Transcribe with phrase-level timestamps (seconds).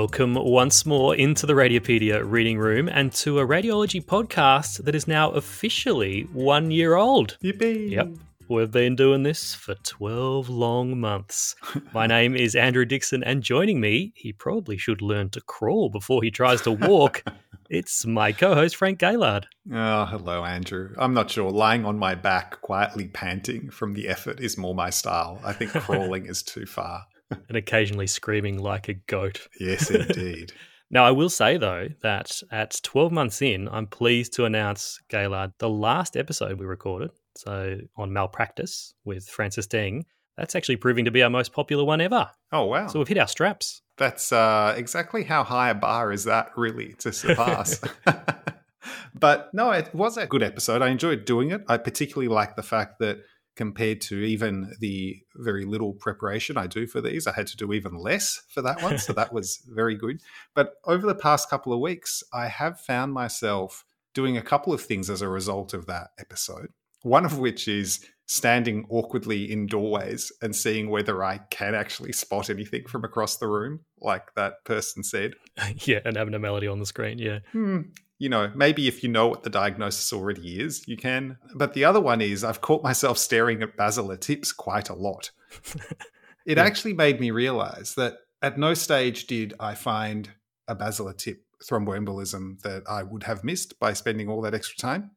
[0.00, 5.06] Welcome once more into the Radiopaedia reading room and to a radiology podcast that is
[5.06, 7.36] now officially one year old.
[7.44, 7.90] Yippee!
[7.90, 8.08] Yep.
[8.48, 11.54] We've been doing this for 12 long months.
[11.92, 16.22] My name is Andrew Dixon, and joining me, he probably should learn to crawl before
[16.22, 17.22] he tries to walk.
[17.68, 19.46] it's my co host, Frank Gaillard.
[19.70, 20.94] Oh, hello, Andrew.
[20.96, 21.50] I'm not sure.
[21.50, 25.42] Lying on my back, quietly panting from the effort is more my style.
[25.44, 27.04] I think crawling is too far.
[27.30, 29.48] And occasionally screaming like a goat.
[29.58, 30.52] Yes, indeed.
[30.90, 35.52] Now, I will say though that at 12 months in, I'm pleased to announce, Gaillard,
[35.58, 40.02] the last episode we recorded, so on malpractice with Francis Deng,
[40.36, 42.30] that's actually proving to be our most popular one ever.
[42.50, 42.86] Oh, wow.
[42.88, 43.82] So we've hit our straps.
[43.98, 47.80] That's uh, exactly how high a bar is that, really, to surpass.
[49.14, 50.82] but no, it was a good episode.
[50.82, 51.62] I enjoyed doing it.
[51.68, 53.18] I particularly like the fact that
[53.56, 57.26] compared to even the very little preparation I do for these.
[57.26, 58.98] I had to do even less for that one.
[58.98, 60.20] so that was very good.
[60.54, 63.84] But over the past couple of weeks, I have found myself
[64.14, 66.68] doing a couple of things as a result of that episode.
[67.02, 72.48] One of which is standing awkwardly in doorways and seeing whether I can actually spot
[72.48, 75.34] anything from across the room, like that person said.
[75.84, 77.18] yeah, and having a melody on the screen.
[77.18, 77.40] Yeah.
[77.50, 77.80] Hmm,
[78.20, 81.38] you know, maybe if you know what the diagnosis already is, you can.
[81.54, 85.30] But the other one is I've caught myself staring at basilar tips quite a lot.
[86.44, 86.62] it yeah.
[86.62, 90.30] actually made me realize that at no stage did I find
[90.68, 95.12] a basilar tip thromboembolism that I would have missed by spending all that extra time.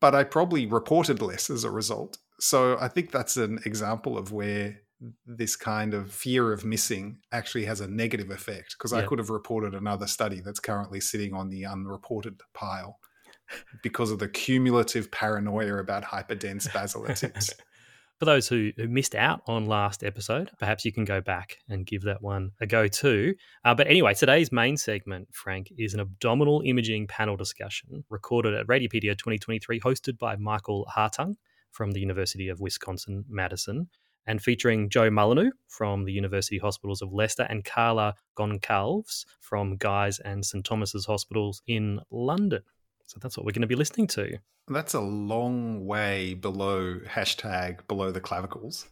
[0.00, 2.18] But I probably reported less as a result.
[2.40, 4.80] So I think that's an example of where
[5.26, 8.98] this kind of fear of missing actually has a negative effect because yeah.
[8.98, 12.98] I could have reported another study that's currently sitting on the unreported pile
[13.82, 17.54] because of the cumulative paranoia about hyperdense basilar tips.
[18.18, 21.86] For those who, who missed out on last episode, perhaps you can go back and
[21.86, 23.34] give that one a go too.
[23.64, 28.66] Uh, but anyway, today's main segment, Frank, is an abdominal imaging panel discussion recorded at
[28.66, 31.36] Radiopaedia 2023, hosted by Michael Hartung
[31.70, 33.88] from the University of Wisconsin Madison
[34.30, 40.20] and featuring Joe Mullineux from the University Hospitals of Leicester and Carla Goncalves from Guy's
[40.20, 42.62] and St Thomas's Hospitals in London.
[43.06, 44.38] So that's what we're going to be listening to.
[44.68, 48.86] That's a long way below hashtag below the clavicles.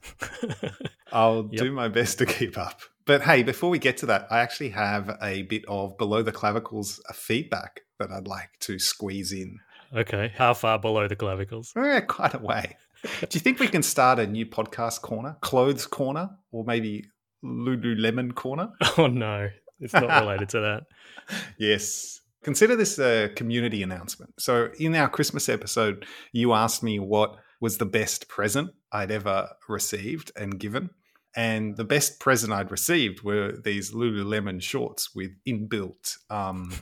[1.12, 1.62] I'll yep.
[1.62, 2.80] do my best to keep up.
[3.06, 6.32] But hey, before we get to that, I actually have a bit of below the
[6.32, 9.60] clavicles feedback that I'd like to squeeze in.
[9.94, 10.32] Okay.
[10.36, 11.72] How far below the clavicles?
[11.76, 12.76] Eh, quite a way.
[13.02, 17.04] Do you think we can start a new podcast corner, clothes corner, or maybe
[17.44, 18.70] Lululemon corner?
[18.98, 19.48] Oh no,
[19.80, 20.82] it's not related to that.
[21.58, 22.20] Yes.
[22.42, 24.32] Consider this a community announcement.
[24.40, 29.48] So, in our Christmas episode, you asked me what was the best present I'd ever
[29.68, 30.90] received and given.
[31.36, 36.72] And the best present I'd received were these Lululemon shorts with inbuilt, um,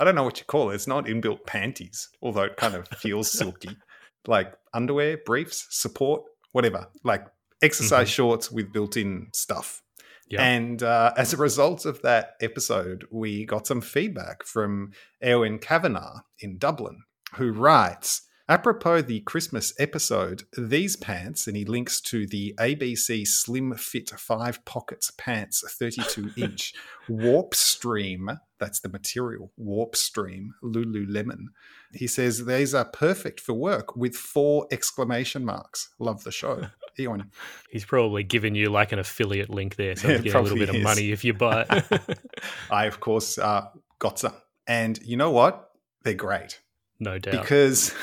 [0.00, 0.76] I don't know what you call it.
[0.76, 3.76] It's not inbuilt panties, although it kind of feels silky
[4.26, 6.22] like underwear, briefs, support,
[6.52, 7.26] whatever, like
[7.62, 8.14] exercise mm-hmm.
[8.14, 9.82] shorts with built in stuff.
[10.28, 10.40] Yep.
[10.40, 14.92] And uh, as a result of that episode, we got some feedback from
[15.24, 17.00] Eowyn Kavanagh in Dublin,
[17.34, 23.74] who writes Apropos the Christmas episode, these pants, and he links to the ABC Slim
[23.74, 26.74] Fit 5 Pockets Pants 32 inch
[27.08, 31.44] Warpstreme, that's the material, Warpstreme, Lululemon.
[31.92, 35.88] He says these are perfect for work with four exclamation marks.
[35.98, 36.66] Love the show.
[36.96, 37.30] Ewan.
[37.70, 40.68] He's probably given you like an affiliate link there, so you get a little bit
[40.70, 40.76] is.
[40.76, 42.18] of money if you buy it.
[42.70, 43.68] I, of course, uh,
[43.98, 44.34] got some.
[44.66, 45.70] And you know what?
[46.02, 46.60] They're great.
[46.98, 47.40] No doubt.
[47.40, 47.94] Because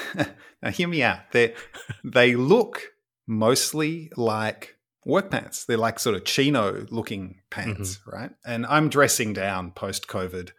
[0.62, 1.32] now hear me out.
[1.32, 1.54] They
[2.04, 2.94] they look
[3.28, 5.66] mostly like work pants.
[5.66, 8.10] They're like sort of chino looking pants, mm-hmm.
[8.10, 8.32] right?
[8.46, 10.52] And I'm dressing down post COVID.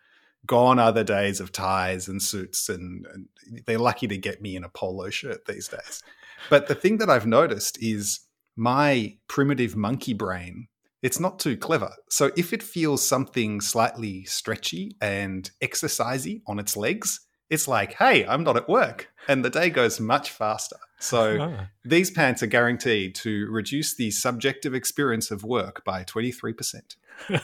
[0.46, 3.28] Gone are the days of ties and suits, and, and
[3.66, 6.02] they're lucky to get me in a polo shirt these days.
[6.48, 8.20] But the thing that I've noticed is
[8.56, 10.68] my primitive monkey brain
[11.02, 11.92] it's not too clever.
[12.08, 17.20] So if it feels something slightly stretchy and exercisey on its legs,
[17.50, 19.08] it's like, hey, I'm not at work.
[19.28, 20.76] And the day goes much faster.
[20.98, 21.66] So oh.
[21.84, 26.96] these pants are guaranteed to reduce the subjective experience of work by 23%.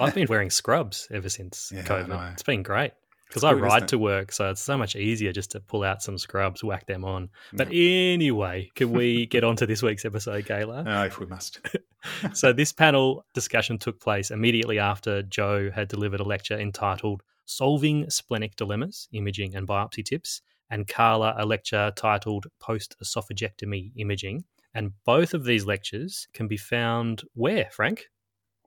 [0.00, 2.32] I've been wearing scrubs ever since yeah, COVID.
[2.32, 2.92] It's been great
[3.34, 6.18] because I ride to work, so it's so much easier just to pull out some
[6.18, 7.24] scrubs, whack them on.
[7.52, 7.56] Mm.
[7.56, 10.84] But anyway, can we get on to this week's episode, Gayla?
[10.94, 11.60] Oh, if we must.
[12.32, 18.08] so this panel discussion took place immediately after Joe had delivered a lecture entitled Solving
[18.08, 24.44] Splenic Dilemmas, Imaging and Biopsy Tips, and Carla a lecture titled Post Esophagectomy Imaging.
[24.74, 28.06] And both of these lectures can be found where, Frank?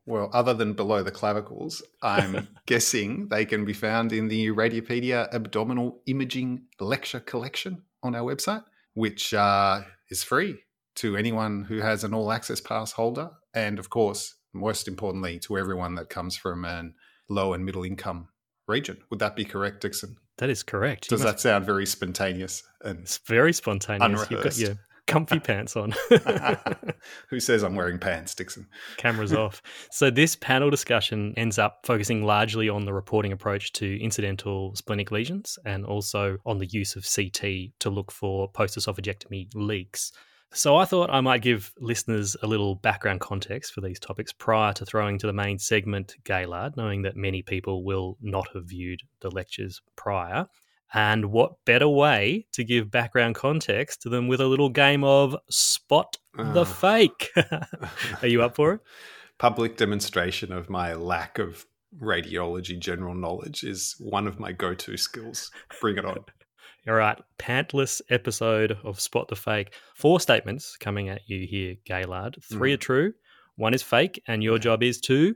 [0.07, 5.33] Well, other than below the clavicles, I'm guessing they can be found in the Radiopaedia
[5.33, 8.63] Abdominal Imaging Lecture Collection on our website,
[8.94, 10.59] which uh, is free
[10.95, 13.31] to anyone who has an all access pass holder.
[13.54, 16.95] And of course, most importantly, to everyone that comes from an
[17.27, 18.30] low and middle income
[18.65, 19.00] region.
[19.10, 20.15] Would that be correct, Dixon?
[20.38, 21.10] That is correct.
[21.10, 22.63] Does that sound very spontaneous?
[22.81, 24.06] And it's very spontaneous.
[24.06, 24.31] Unrehearsed.
[24.31, 25.94] You've got your comfy pants on.
[27.30, 28.68] Who says I'm wearing pants, Dixon?
[28.98, 29.62] Cameras off.
[29.92, 35.12] So this panel discussion ends up focusing largely on the reporting approach to incidental splenic
[35.12, 40.12] lesions and also on the use of CT to look for post-esophagectomy leaks.
[40.54, 44.74] So I thought I might give listeners a little background context for these topics prior
[44.74, 49.01] to throwing to the main segment Gaillard, knowing that many people will not have viewed
[49.19, 50.48] the lectures prior.
[50.94, 56.16] And what better way to give background context than with a little game of Spot
[56.36, 56.63] the Ah.
[56.63, 57.30] Fake?
[58.22, 58.80] Are you up for it?
[59.38, 61.66] Public demonstration of my lack of
[62.01, 65.51] radiology general knowledge is one of my go to skills.
[65.81, 66.19] Bring it on.
[66.88, 69.74] All right, pantless episode of Spot the Fake.
[69.95, 72.38] Four statements coming at you here, Gaillard.
[72.50, 72.74] Three Mm.
[72.75, 73.13] are true,
[73.57, 75.36] one is fake, and your job is to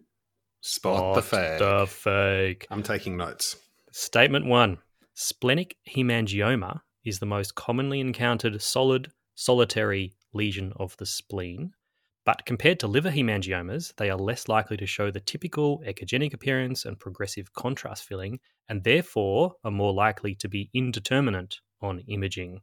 [0.61, 1.59] Spot the fake.
[1.59, 2.67] The fake.
[2.71, 3.57] I'm taking notes.
[3.91, 4.77] Statement one
[5.13, 11.73] Splenic hemangioma is the most commonly encountered solid, solitary lesion of the spleen.
[12.25, 16.85] But compared to liver hemangiomas, they are less likely to show the typical echogenic appearance
[16.85, 22.61] and progressive contrast filling, and therefore are more likely to be indeterminate on imaging.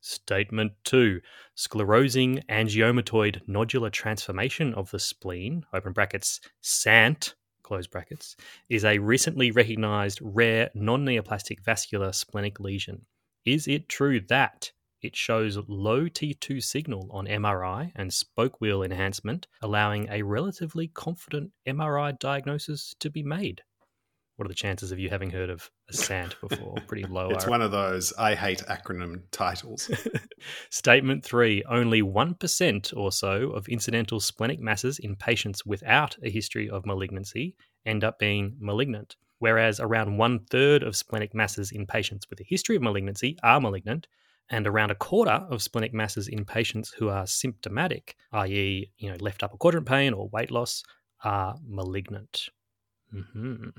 [0.00, 1.20] Statement 2.
[1.56, 7.34] Sclerosing angiomatoid nodular transformation of the spleen, open brackets, SANT,
[7.66, 8.36] close brackets,
[8.70, 13.04] is a recently recognized rare non neoplastic vascular splenic lesion.
[13.44, 14.72] Is it true that
[15.02, 21.50] it shows low T2 signal on MRI and spoke wheel enhancement, allowing a relatively confident
[21.66, 23.62] MRI diagnosis to be made?
[24.36, 26.80] What are the chances of you having heard of a SANT before?
[26.88, 27.30] Pretty low.
[27.30, 29.88] It's one of those I hate acronym titles.
[30.70, 36.68] Statement three only 1% or so of incidental splenic masses in patients without a history
[36.68, 42.28] of malignancy end up being malignant, whereas around one third of splenic masses in patients
[42.28, 44.06] with a history of malignancy are malignant,
[44.50, 49.16] and around a quarter of splenic masses in patients who are symptomatic, i.e., you know,
[49.20, 50.82] left upper quadrant pain or weight loss,
[51.24, 52.48] are malignant.
[53.10, 53.70] hmm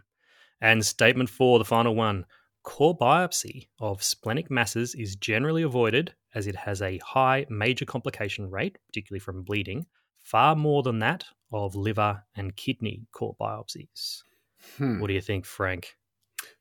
[0.61, 2.25] And statement four, the final one
[2.63, 8.49] core biopsy of splenic masses is generally avoided as it has a high major complication
[8.49, 9.85] rate, particularly from bleeding,
[10.19, 11.23] far more than that
[11.53, 14.23] of liver and kidney core biopsies.
[14.77, 14.99] Hmm.
[14.99, 15.95] What do you think, Frank?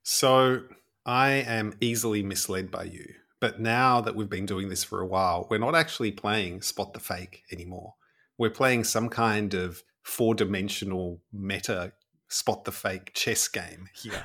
[0.02, 0.62] So
[1.04, 3.04] I am easily misled by you.
[3.40, 6.94] But now that we've been doing this for a while, we're not actually playing spot
[6.94, 7.94] the fake anymore.
[8.38, 11.93] We're playing some kind of four dimensional meta
[12.28, 14.25] spot the fake chess game here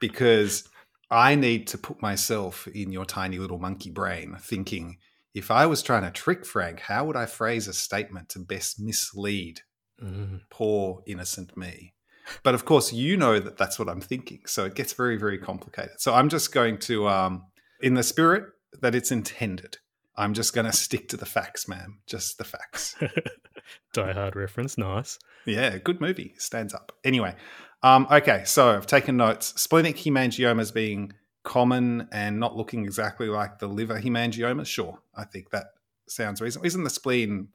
[0.00, 0.68] because
[1.10, 4.98] I need to put myself in your tiny little monkey brain thinking
[5.34, 8.80] if I was trying to trick Frank, how would I phrase a statement to best
[8.80, 9.60] mislead
[10.02, 10.40] Mm.
[10.50, 11.94] poor innocent me.
[12.42, 14.40] But of course, you know that that's what I'm thinking.
[14.46, 16.00] So it gets very, very complicated.
[16.00, 17.44] So I'm just going to, um,
[17.80, 18.44] in the spirit
[18.80, 19.78] that it's intended,
[20.16, 22.00] I'm just going to stick to the facts, ma'am.
[22.06, 22.96] Just the facts.
[23.92, 25.18] Die Hard reference, nice.
[25.46, 26.34] Yeah, good movie.
[26.38, 26.92] Stands up.
[27.04, 27.34] Anyway,
[27.82, 28.42] um, okay.
[28.44, 29.60] So I've taken notes.
[29.60, 34.66] Splenic hemangiomas being common and not looking exactly like the liver hemangioma.
[34.66, 35.66] Sure, I think that
[36.08, 36.66] sounds reasonable.
[36.66, 37.48] Isn't the spleen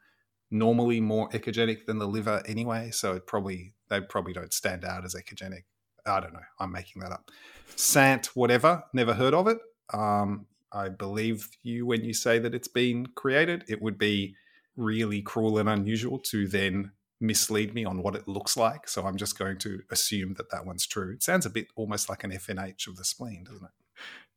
[0.52, 2.92] normally more echogenic than the liver anyway?
[2.92, 5.64] So it probably they probably don't stand out as echogenic.
[6.06, 6.40] I don't know.
[6.60, 7.32] I'm making that up.
[7.76, 8.84] Sant, whatever.
[8.94, 9.58] Never heard of it.
[9.94, 13.64] Um, I believe you when you say that it's been created.
[13.68, 14.36] It would be
[14.76, 18.88] really cruel and unusual to then mislead me on what it looks like.
[18.88, 21.14] So I'm just going to assume that that one's true.
[21.14, 23.72] It sounds a bit almost like an FNH of the spleen, doesn't it?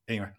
[0.08, 0.30] Anyway,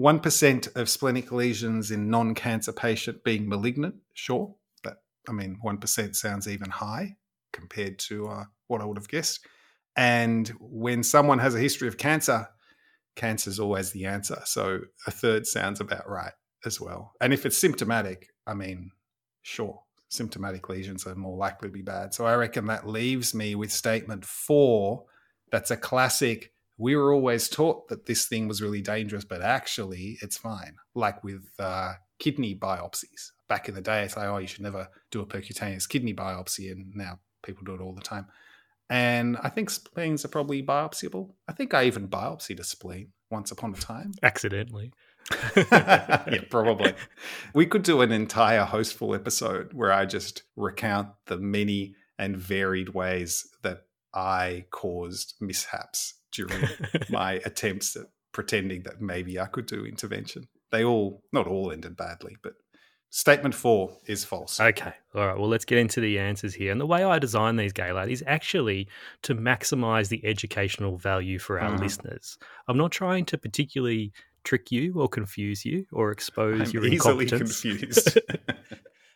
[0.00, 4.54] 1% of splenic lesions in non cancer patient being malignant, sure.
[4.82, 4.98] But
[5.28, 7.16] I mean, 1% sounds even high
[7.52, 9.46] compared to uh, what I would have guessed.
[9.96, 12.48] And when someone has a history of cancer,
[13.14, 14.42] cancer is always the answer.
[14.44, 16.32] So a third sounds about right
[16.64, 17.12] as well.
[17.20, 18.90] And if it's symptomatic, I mean,
[19.42, 19.83] sure,
[20.14, 22.14] symptomatic lesions are more likely to be bad.
[22.14, 25.04] So I reckon that leaves me with statement four.
[25.50, 26.52] That's a classic.
[26.78, 30.76] We were always taught that this thing was really dangerous, but actually it's fine.
[30.94, 33.32] Like with uh, kidney biopsies.
[33.48, 36.72] Back in the day, it's like, oh, you should never do a percutaneous kidney biopsy.
[36.72, 38.26] And now people do it all the time.
[38.90, 41.30] And I think spleens are probably biopsiable.
[41.48, 44.12] I think I even biopsied a spleen once upon a time.
[44.22, 44.92] Accidentally.
[45.56, 46.94] yeah, probably.
[47.54, 52.90] We could do an entire hostful episode where I just recount the many and varied
[52.90, 56.68] ways that I caused mishaps during
[57.10, 60.48] my attempts at pretending that maybe I could do intervention.
[60.70, 62.54] They all, not all ended badly, but
[63.10, 64.58] statement four is false.
[64.58, 64.92] Okay.
[65.14, 65.38] All right.
[65.38, 66.72] Well, let's get into the answers here.
[66.72, 68.88] And the way I design these, Gaillard, is actually
[69.22, 71.80] to maximize the educational value for our mm.
[71.80, 72.36] listeners.
[72.66, 74.12] I'm not trying to particularly
[74.44, 77.62] trick you or confuse you or expose I'm your easily incompetence.
[77.62, 78.18] confused.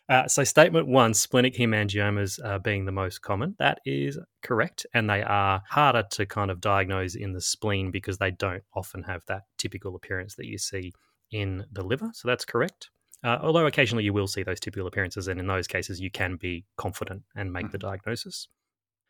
[0.09, 3.55] Uh, so, statement one splenic hemangiomas uh, being the most common.
[3.59, 4.87] That is correct.
[4.95, 9.03] And they are harder to kind of diagnose in the spleen because they don't often
[9.03, 10.93] have that typical appearance that you see
[11.31, 12.09] in the liver.
[12.15, 12.89] So, that's correct.
[13.23, 16.37] Uh, although occasionally you will see those typical appearances, and in those cases, you can
[16.37, 17.73] be confident and make mm-hmm.
[17.73, 18.47] the diagnosis.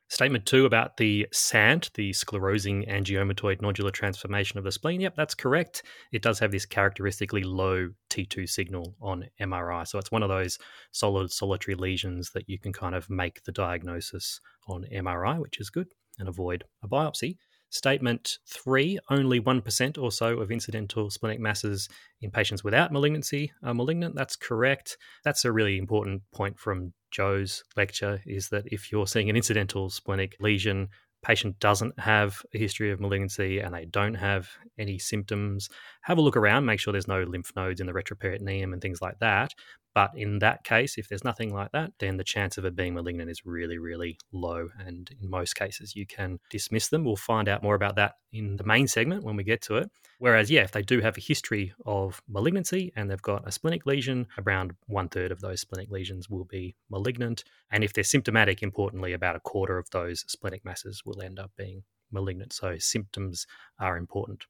[0.09, 5.01] Statement two about the SANT, the sclerosing angiomatoid nodular transformation of the spleen.
[5.01, 5.83] Yep, that's correct.
[6.11, 9.87] It does have this characteristically low T2 signal on MRI.
[9.87, 10.57] So it's one of those
[10.93, 15.69] solid solitary lesions that you can kind of make the diagnosis on MRI, which is
[15.69, 15.87] good,
[16.17, 17.37] and avoid a biopsy.
[17.71, 21.87] Statement three only 1% or so of incidental splenic masses
[22.21, 24.15] in patients without malignancy are malignant.
[24.15, 24.97] That's correct.
[25.23, 29.89] That's a really important point from Joe's lecture is that if you're seeing an incidental
[29.89, 30.89] splenic lesion,
[31.21, 35.69] patient doesn't have a history of malignancy and they don't have any symptoms,
[36.01, 39.01] have a look around, make sure there's no lymph nodes in the retroperitoneum and things
[39.01, 39.53] like that.
[39.95, 42.93] But in that case, if there's nothing like that, then the chance of it being
[42.93, 44.69] malignant is really, really low.
[44.79, 47.03] And in most cases, you can dismiss them.
[47.03, 49.89] We'll find out more about that in the main segment when we get to it.
[50.19, 53.85] Whereas, yeah, if they do have a history of malignancy and they've got a splenic
[53.85, 57.43] lesion, around one third of those splenic lesions will be malignant.
[57.71, 61.51] And if they're symptomatic, importantly, about a quarter of those splenic masses will end up
[61.57, 62.53] being malignant.
[62.53, 63.47] So symptoms
[63.79, 64.45] are important.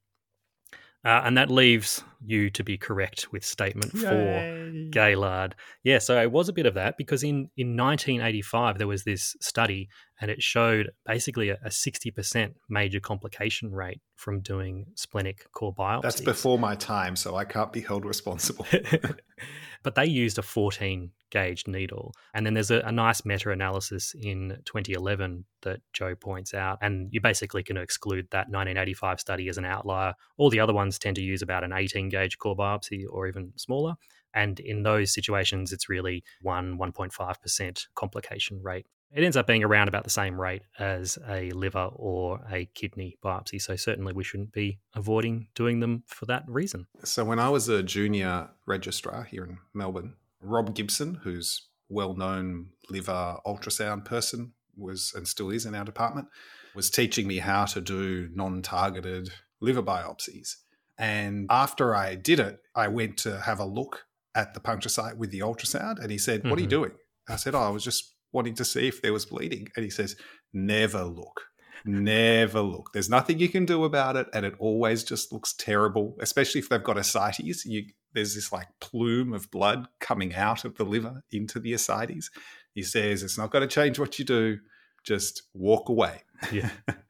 [1.02, 4.00] Uh, and that leaves you to be correct with statement Yay.
[4.00, 5.54] four, Gaillard.
[5.82, 9.34] Yeah, so it was a bit of that because in, in 1985, there was this
[9.40, 9.88] study
[10.20, 16.02] and it showed basically a, a 60% major complication rate from doing splenic core biopsies.
[16.02, 18.66] That's before my time, so I can't be held responsible.
[19.82, 22.12] but they used a 14 gauge needle.
[22.34, 26.78] And then there's a, a nice meta analysis in 2011 that Joe points out.
[26.82, 30.14] And you basically can exclude that 1985 study as an outlier.
[30.36, 33.52] All the other ones tend to use about an 18 gauge core biopsy or even
[33.56, 33.94] smaller.
[34.34, 38.86] And in those situations, it's really 1, 1.5% complication rate.
[39.12, 43.16] It ends up being around about the same rate as a liver or a kidney
[43.24, 43.60] biopsy.
[43.60, 46.86] So, certainly, we shouldn't be avoiding doing them for that reason.
[47.02, 53.38] So, when I was a junior registrar here in Melbourne, Rob Gibson, who's well-known liver
[53.44, 56.28] ultrasound person, was and still is in our department,
[56.74, 60.56] was teaching me how to do non-targeted liver biopsies.
[60.96, 65.16] And after I did it, I went to have a look at the puncture site
[65.16, 66.52] with the ultrasound, and he said, "What mm-hmm.
[66.52, 66.70] are you mm-hmm.
[66.70, 66.92] doing?"
[67.28, 69.90] I said, "Oh, I was just wanting to see if there was bleeding." And he
[69.90, 70.16] says,
[70.52, 71.46] "Never look."
[71.84, 72.90] Never look.
[72.92, 76.16] There's nothing you can do about it, and it always just looks terrible.
[76.20, 80.76] Especially if they've got ascites, you there's this like plume of blood coming out of
[80.76, 82.30] the liver into the ascites.
[82.74, 84.58] He says it's not going to change what you do.
[85.04, 86.22] Just walk away.
[86.52, 86.70] Yeah.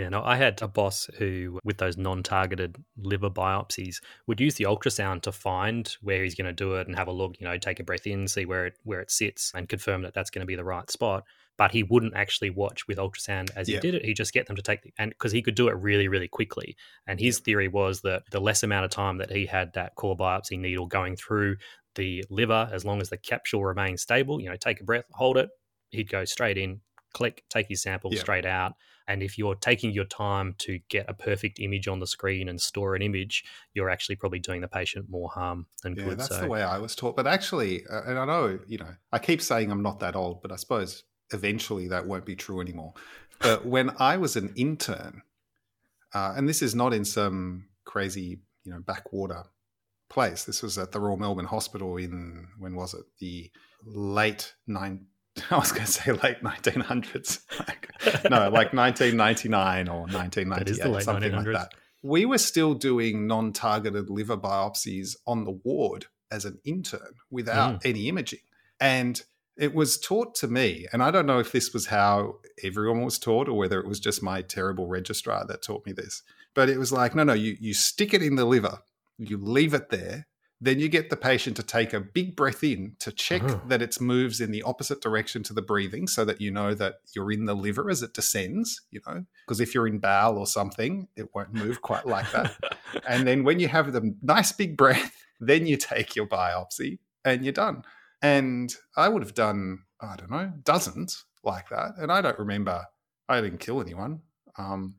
[0.00, 4.54] Yeah, no, I had a boss who, with those non targeted liver biopsies, would use
[4.54, 7.46] the ultrasound to find where he's going to do it and have a look, you
[7.46, 10.30] know, take a breath in, see where it, where it sits and confirm that that's
[10.30, 11.24] going to be the right spot
[11.58, 13.80] but he wouldn't actually watch with ultrasound as he yeah.
[13.80, 14.02] did it.
[14.02, 16.26] He'd just get them to take the, and because he could do it really, really
[16.26, 16.74] quickly.
[17.06, 17.44] And his yeah.
[17.44, 20.86] theory was that the less amount of time that he had that core biopsy needle
[20.86, 21.56] going through
[21.96, 25.36] the liver, as long as the capsule remained stable, you know, take a breath, hold
[25.36, 25.50] it,
[25.90, 26.80] he'd go straight in,
[27.12, 28.20] click, take his sample yeah.
[28.20, 28.72] straight out.
[29.10, 32.60] And if you're taking your time to get a perfect image on the screen and
[32.60, 36.18] store an image, you're actually probably doing the patient more harm than yeah, good.
[36.18, 37.16] That's so, the way I was taught.
[37.16, 40.42] But actually, uh, and I know, you know, I keep saying I'm not that old,
[40.42, 41.02] but I suppose
[41.32, 42.94] eventually that won't be true anymore.
[43.40, 45.22] But when I was an intern,
[46.14, 49.44] uh, and this is not in some crazy, you know, backwater
[50.08, 50.44] place.
[50.44, 53.06] This was at the Royal Melbourne Hospital in when was it?
[53.18, 53.50] The
[53.84, 55.06] late nine.
[55.50, 57.40] I was going to say late 1900s.
[58.30, 61.34] no, like 1999 or 1998, something 1900s.
[61.34, 61.74] like that.
[62.02, 67.86] We were still doing non-targeted liver biopsies on the ward as an intern without mm.
[67.86, 68.40] any imaging.
[68.80, 69.20] And
[69.56, 73.18] it was taught to me, and I don't know if this was how everyone was
[73.18, 76.22] taught or whether it was just my terrible registrar that taught me this.
[76.54, 78.78] But it was like, no, no, you, you stick it in the liver,
[79.18, 80.26] you leave it there,
[80.60, 83.60] then you get the patient to take a big breath in to check uh-huh.
[83.68, 86.96] that it moves in the opposite direction to the breathing so that you know that
[87.14, 90.46] you're in the liver as it descends, you know, because if you're in bowel or
[90.46, 92.54] something, it won't move quite like that.
[93.08, 97.42] and then when you have the nice big breath, then you take your biopsy and
[97.42, 97.82] you're done.
[98.20, 101.92] And I would have done, I don't know, dozens like that.
[101.96, 102.84] And I don't remember,
[103.30, 104.20] I didn't kill anyone.
[104.58, 104.96] Um,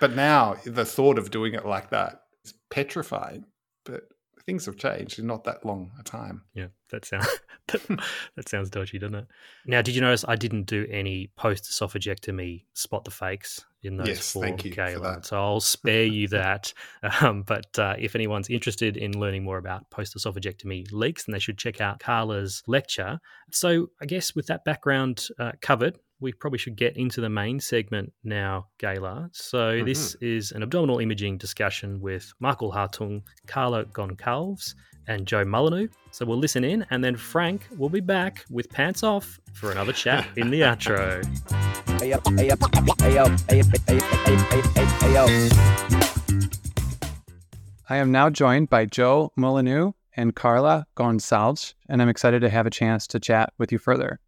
[0.00, 3.44] but now the thought of doing it like that is petrifying.
[3.84, 4.04] But
[4.46, 6.42] things have changed in not that long a time.
[6.54, 7.26] Yeah, that sounds
[7.68, 8.00] that,
[8.36, 9.26] that, sounds dodgy, doesn't it?
[9.66, 14.08] Now, did you notice I didn't do any post esophagectomy spot the fakes in those
[14.08, 14.74] yes, four thank you?
[15.22, 16.72] So I'll spare you that.
[17.20, 21.38] Um, but uh, if anyone's interested in learning more about post esophagectomy leaks, then they
[21.38, 23.20] should check out Carla's lecture.
[23.52, 27.60] So I guess with that background uh, covered, we probably should get into the main
[27.60, 29.28] segment now, Gala.
[29.32, 29.86] So mm-hmm.
[29.86, 34.74] this is an abdominal imaging discussion with Michael Hartung, Carla Goncalves,
[35.06, 35.88] and Joe Mullineux.
[36.10, 39.92] So we'll listen in, and then Frank will be back with pants off for another
[39.92, 41.22] chat in the outro.
[47.88, 52.66] I am now joined by Joe Mullineux and Carla Goncalves, and I'm excited to have
[52.66, 54.20] a chance to chat with you further.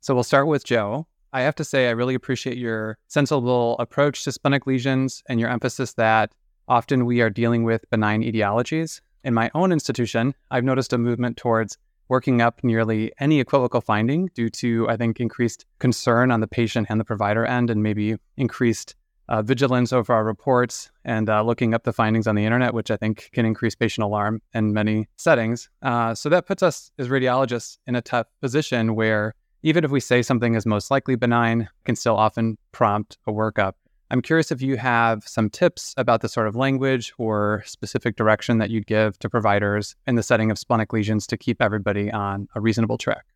[0.00, 1.06] So we'll start with Joe.
[1.32, 5.50] I have to say, I really appreciate your sensible approach to splenic lesions and your
[5.50, 6.32] emphasis that
[6.66, 9.00] often we are dealing with benign etiologies.
[9.24, 11.76] In my own institution, I've noticed a movement towards
[12.08, 16.86] working up nearly any equivocal finding due to, I think, increased concern on the patient
[16.88, 18.94] and the provider end, and maybe increased
[19.28, 22.90] uh, vigilance over our reports and uh, looking up the findings on the internet, which
[22.90, 25.68] I think can increase patient alarm in many settings.
[25.82, 30.00] Uh, so that puts us as radiologists in a tough position where even if we
[30.00, 33.72] say something is most likely benign, can still often prompt a workup.
[34.10, 38.58] I'm curious if you have some tips about the sort of language or specific direction
[38.58, 42.48] that you'd give to providers in the setting of splenic lesions to keep everybody on
[42.54, 43.26] a reasonable track.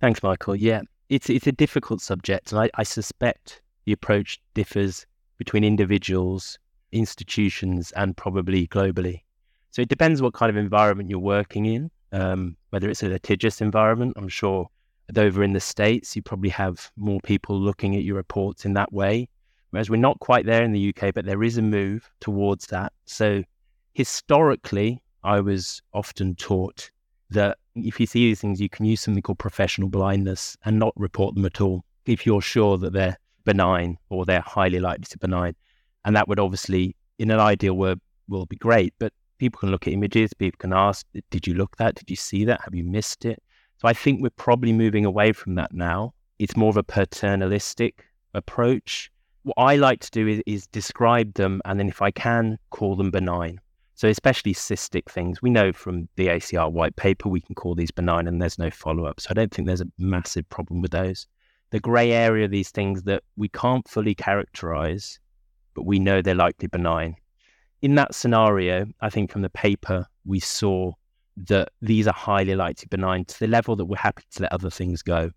[0.00, 0.54] Thanks, Michael.
[0.54, 5.06] Yeah, it's it's a difficult subject, and I, I suspect the approach differs
[5.38, 6.58] between individuals,
[6.92, 9.22] institutions, and probably globally.
[9.72, 11.90] So it depends what kind of environment you're working in.
[12.12, 14.68] Um, whether it's a litigious environment, I'm sure
[15.18, 18.92] over in the States, you probably have more people looking at your reports in that
[18.92, 19.28] way.
[19.70, 22.92] Whereas we're not quite there in the UK, but there is a move towards that.
[23.06, 23.42] So
[23.94, 26.90] historically, I was often taught
[27.30, 30.92] that if you see these things, you can use something called professional blindness and not
[30.96, 35.18] report them at all if you're sure that they're benign or they're highly likely to
[35.18, 35.54] be benign.
[36.04, 38.92] And that would obviously, in an ideal world, will be great.
[38.98, 41.94] But people can look at images, people can ask, did you look that?
[41.94, 42.60] Did you see that?
[42.62, 43.42] Have you missed it?
[43.82, 46.14] So I think we're probably moving away from that now.
[46.38, 49.10] It's more of a paternalistic approach.
[49.42, 52.94] What I like to do is, is describe them and then, if I can, call
[52.94, 53.58] them benign.
[53.96, 57.90] So, especially cystic things, we know from the ACR white paper we can call these
[57.90, 59.20] benign and there's no follow up.
[59.20, 61.26] So, I don't think there's a massive problem with those.
[61.70, 65.18] The grey area of these things that we can't fully characterize,
[65.74, 67.16] but we know they're likely benign.
[67.80, 70.92] In that scenario, I think from the paper, we saw
[71.48, 74.70] that these are highly likely benign to the level that we're happy to let other
[74.70, 75.30] things go.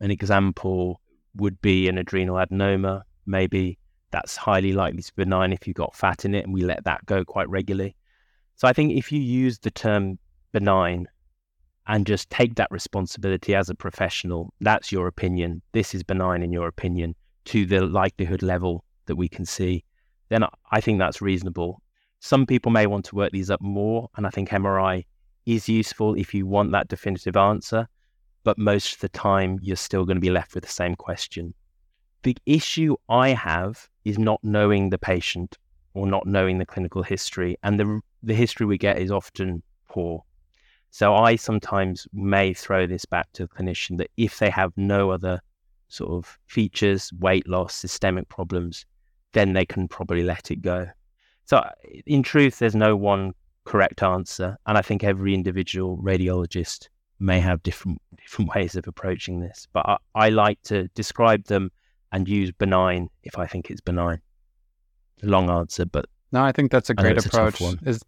[0.00, 1.00] An example
[1.36, 3.02] would be an adrenal adenoma.
[3.26, 3.78] Maybe
[4.10, 6.84] that's highly likely to be benign if you've got fat in it, and we let
[6.84, 7.96] that go quite regularly.
[8.56, 10.18] So I think if you use the term
[10.52, 11.08] benign
[11.86, 15.62] and just take that responsibility as a professional, that's your opinion.
[15.72, 17.14] This is benign in your opinion
[17.46, 19.84] to the likelihood level that we can see,
[20.28, 21.82] then I think that's reasonable.
[22.20, 25.04] Some people may want to work these up more, and I think MRI
[25.46, 27.88] is useful if you want that definitive answer,
[28.44, 31.54] but most of the time you're still going to be left with the same question.
[32.22, 35.58] The issue I have is not knowing the patient
[35.94, 40.22] or not knowing the clinical history, and the the history we get is often poor.
[40.90, 45.10] So I sometimes may throw this back to the clinician that if they have no
[45.10, 45.40] other
[45.88, 48.86] sort of features, weight loss, systemic problems,
[49.32, 50.88] then they can probably let it go.
[51.44, 51.66] So
[52.06, 53.32] in truth, there's no one
[53.64, 54.56] correct answer.
[54.66, 59.66] And I think every individual radiologist may have different different ways of approaching this.
[59.72, 61.70] But I, I like to describe them
[62.12, 64.20] and use benign if I think it's benign.
[65.22, 67.60] Long answer, but no, I think that's a great approach.
[67.60, 68.02] A is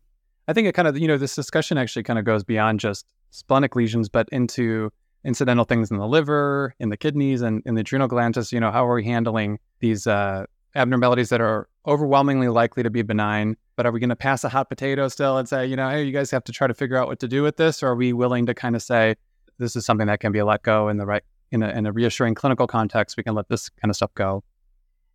[0.49, 3.07] I think it kind of you know this discussion actually kind of goes beyond just
[3.31, 4.91] splenic lesions, but into
[5.25, 8.37] incidental things in the liver, in the kidneys, and in the adrenal glands.
[8.37, 12.91] Just, you know, how are we handling these uh, abnormalities that are overwhelmingly likely to
[12.91, 13.57] be benign.
[13.77, 16.05] But are we going to pass a hot potato still and say, you know, hey,
[16.05, 17.83] you guys have to try to figure out what to do with this?
[17.83, 19.17] Or are we willing to kind of say,
[19.59, 21.93] this is something that can be let go in the right, in a, in a
[21.93, 24.43] reassuring clinical context, we can let this kind of stuff go?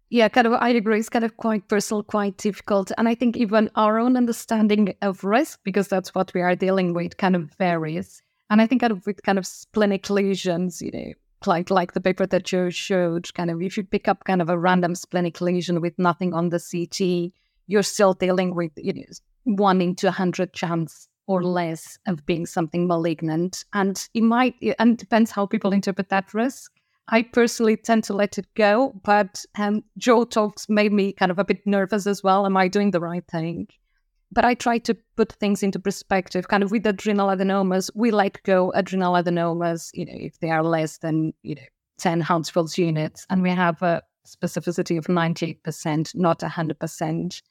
[0.09, 0.53] Yeah, kind of.
[0.53, 0.99] I agree.
[0.99, 5.23] It's kind of quite personal, quite difficult, and I think even our own understanding of
[5.23, 8.23] risk, because that's what we are dealing with, kind of varies.
[8.49, 11.11] And I think kind of with kind of splenic lesions, you know,
[11.47, 14.49] like like the paper that Joe showed, kind of if you pick up kind of
[14.49, 17.33] a random splenic lesion with nothing on the CT,
[17.67, 19.03] you're still dealing with you know,
[19.43, 24.93] one into a hundred chance or less of being something malignant, and it might and
[24.93, 26.71] it depends how people interpret that risk.
[27.11, 31.39] I personally tend to let it go, but um, Joe talks made me kind of
[31.39, 32.45] a bit nervous as well.
[32.45, 33.67] Am I doing the right thing?
[34.31, 36.47] But I try to put things into perspective.
[36.47, 40.63] Kind of with adrenal adenomas, we let go adrenal adenomas, you know, if they are
[40.63, 41.61] less than, you know,
[41.97, 47.41] 10 Hounsfield's units, and we have a specificity of 98%, not 100%.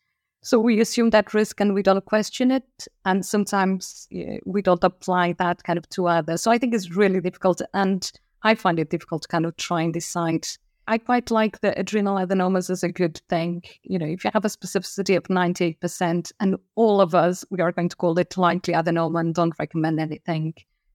[0.42, 2.86] So we assume that risk and we don't question it.
[3.04, 4.06] And sometimes
[4.46, 6.42] we don't apply that kind of to others.
[6.42, 7.60] So I think it's really difficult.
[7.74, 8.10] And
[8.44, 10.46] I find it difficult to kind of try and decide.
[10.88, 13.62] I quite like the adrenal adenomas as a good thing.
[13.82, 17.72] You know, if you have a specificity of 98%, and all of us, we are
[17.72, 20.54] going to call it likely adenoma and don't recommend anything,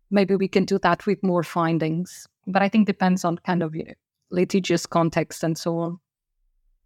[0.10, 2.28] maybe we can do that with more findings.
[2.48, 3.94] But I think depends on kind of, you know,
[4.32, 6.00] litigious context and so on.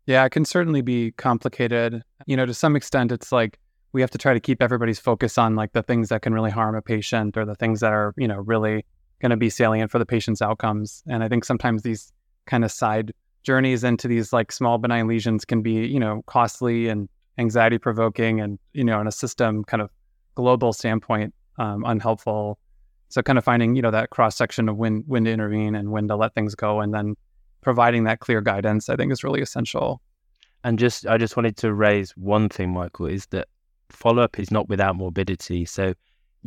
[0.06, 2.04] Yeah, it can certainly be complicated.
[2.26, 3.58] You know, to some extent, it's like
[3.94, 6.52] we have to try to keep everybody's focus on like the things that can really
[6.52, 8.86] harm a patient or the things that are, you know, really
[9.22, 11.04] going to be salient for the patient's outcomes.
[11.08, 12.12] And I think sometimes these
[12.48, 13.12] kind of side
[13.44, 17.08] journeys into these like small benign lesions can be, you know, costly and
[17.38, 19.90] anxiety provoking and, you know, in a system kind of
[20.36, 22.60] global standpoint, um, unhelpful.
[23.10, 25.92] So kind of finding, you know, that cross section of when when to intervene and
[25.92, 27.16] when to let things go and then
[27.62, 30.02] providing that clear guidance, I think is really essential.
[30.64, 33.48] And just I just wanted to raise one thing, Michael, is that
[33.90, 35.64] follow up is not without morbidity.
[35.66, 35.94] So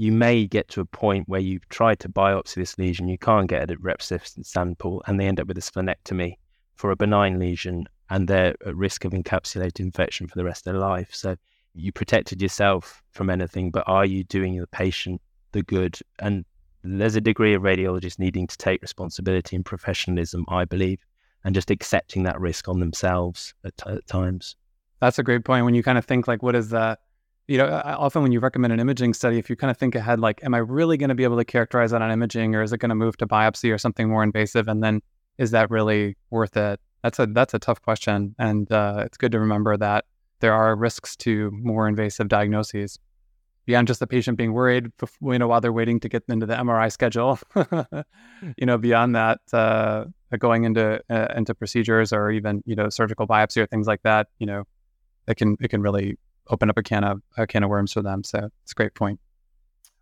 [0.00, 3.48] you may get to a point where you've tried to biopsy this lesion, you can't
[3.48, 6.36] get a representative sample, and they end up with a splenectomy
[6.74, 10.72] for a benign lesion, and they're at risk of encapsulated infection for the rest of
[10.72, 11.10] their life.
[11.12, 11.36] So
[11.74, 15.20] you protected yourself from anything, but are you doing the patient
[15.52, 15.98] the good?
[16.18, 16.46] And
[16.82, 21.04] there's a degree of radiologists needing to take responsibility and professionalism, I believe,
[21.44, 24.56] and just accepting that risk on themselves at, t- at times.
[25.02, 25.66] That's a great point.
[25.66, 27.00] When you kind of think like, what is that?
[27.50, 30.20] You know, often when you recommend an imaging study, if you kind of think ahead,
[30.20, 32.72] like, am I really going to be able to characterize that on imaging, or is
[32.72, 34.68] it going to move to biopsy or something more invasive?
[34.68, 35.02] And then,
[35.36, 36.78] is that really worth it?
[37.02, 40.04] That's a that's a tough question, and uh, it's good to remember that
[40.38, 43.00] there are risks to more invasive diagnoses
[43.66, 46.54] beyond just the patient being worried, you know, while they're waiting to get into the
[46.54, 47.40] MRI schedule.
[48.58, 50.04] you know, beyond that, uh,
[50.38, 54.28] going into uh, into procedures or even you know surgical biopsy or things like that,
[54.38, 54.62] you know,
[55.26, 56.16] it can it can really
[56.50, 58.24] open up a can of a can of worms for them.
[58.24, 59.20] So it's a great point.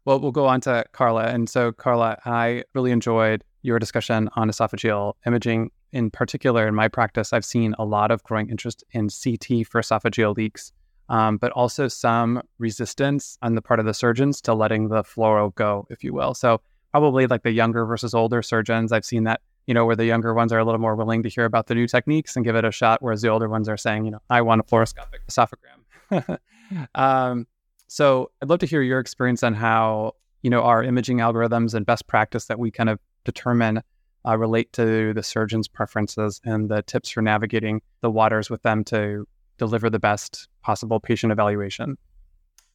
[0.05, 1.25] Well, we'll go on to Carla.
[1.25, 5.71] And so, Carla, I really enjoyed your discussion on esophageal imaging.
[5.93, 9.83] In particular, in my practice, I've seen a lot of growing interest in CT for
[9.83, 10.73] esophageal leaks,
[11.11, 15.55] um, but also some resistance on the part of the surgeons to letting the fluoro
[15.55, 16.33] go, if you will.
[16.33, 20.07] So, probably like the younger versus older surgeons, I've seen that, you know, where the
[20.07, 22.57] younger ones are a little more willing to hear about the new techniques and give
[22.57, 25.21] it a shot, whereas the older ones are saying, you know, I want a fluoroscopic
[25.29, 25.78] esophagram.
[26.94, 27.47] um,
[27.87, 31.85] so I'd love to hear your experience on how you know our imaging algorithms and
[31.85, 33.83] best practice that we kind of determine
[34.27, 38.85] uh, relate to the surgeon's preferences and the tips for navigating the waters with them
[38.85, 39.27] to
[39.59, 41.97] deliver the best possible patient evaluation.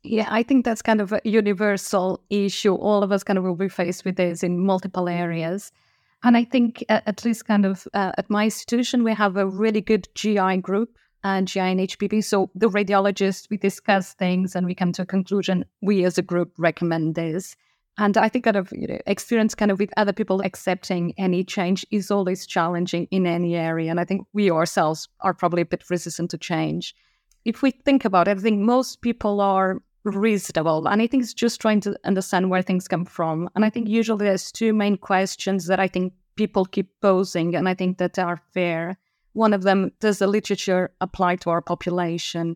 [0.03, 2.75] Yeah, I think that's kind of a universal issue.
[2.75, 5.71] All of us kind of will be faced with this in multiple areas.
[6.23, 9.81] And I think, at least kind of uh, at my institution, we have a really
[9.81, 12.23] good GI group and GI and HPB.
[12.23, 15.65] So the radiologist, we discuss things and we come to a conclusion.
[15.81, 17.55] We as a group recommend this.
[17.97, 21.43] And I think kind of you know, experience kind of with other people accepting any
[21.43, 23.91] change is always challenging in any area.
[23.91, 26.95] And I think we ourselves are probably a bit resistant to change.
[27.45, 30.87] If we think about it, I think most people are reasonable.
[30.87, 33.49] And I think it's just trying to understand where things come from.
[33.55, 37.69] And I think usually there's two main questions that I think people keep posing and
[37.69, 38.97] I think that are fair.
[39.33, 42.55] One of them, does the literature apply to our population?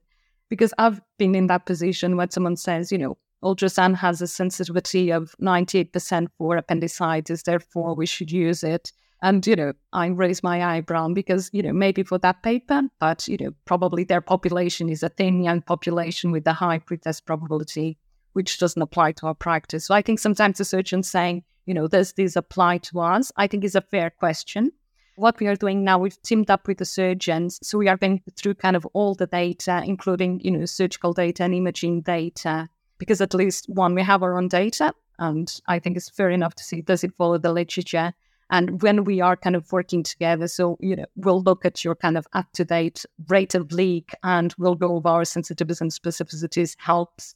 [0.49, 5.11] Because I've been in that position where someone says, you know, ultrasound has a sensitivity
[5.11, 8.91] of 98% for appendicitis, therefore we should use it.
[9.23, 13.27] And, you know, I raise my eyebrow because, you know, maybe for that paper, but,
[13.27, 17.97] you know, probably their population is a thin young population with a high pretest probability,
[18.33, 19.85] which doesn't apply to our practice.
[19.85, 23.31] So I think sometimes the surgeon saying, you know, does this apply to us?
[23.35, 24.71] I think is a fair question
[25.17, 27.60] what we are doing now, we've teamed up with the surgeons.
[27.63, 31.43] So we are going through kind of all the data, including, you know, surgical data
[31.43, 34.93] and imaging data, because at least one, we have our own data.
[35.17, 38.13] And I think it's fair enough to see does it follow the literature?
[38.51, 41.95] And when we are kind of working together, so, you know, we'll look at your
[41.95, 45.91] kind of up to date rate of leak and we'll go over our sensitivities and
[45.91, 47.34] specificities helps.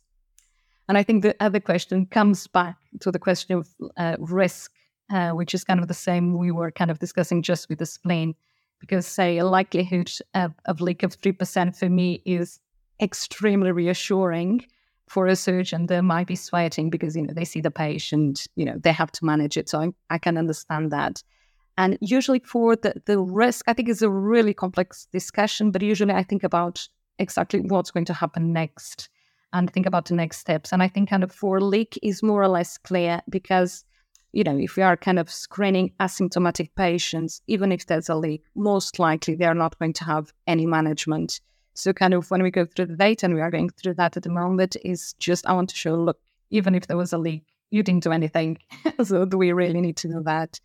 [0.87, 4.71] And I think the other question comes back to the question of uh, risk
[5.11, 7.85] uh, which is kind of the same we were kind of discussing just with the
[7.85, 8.35] spleen.
[8.79, 12.59] Because, say, a likelihood of, of leak of 3% for me is
[12.99, 14.65] extremely reassuring
[15.07, 18.63] for a surgeon they might be sweating because you know they see the patient you
[18.63, 21.21] know they have to manage it so I, I, can understand that
[21.77, 26.13] And usually for the, the risk, I think it's a really complex discussion, but usually
[26.13, 29.09] I think about exactly what's going to happen next
[29.53, 30.71] and think about the next steps.
[30.71, 33.85] And I think kind of for leak is more or less clear because,
[34.33, 38.43] you know, if we are kind of screening asymptomatic patients, even if there's a leak,
[38.55, 41.41] most likely they're not going to have any management.
[41.73, 44.17] So kind of when we go through the data and we are going through that
[44.17, 47.17] at the moment is just I want to show, look, even if there was a
[47.17, 48.57] leak, you didn't do anything.
[49.03, 50.59] so do we really need to do that?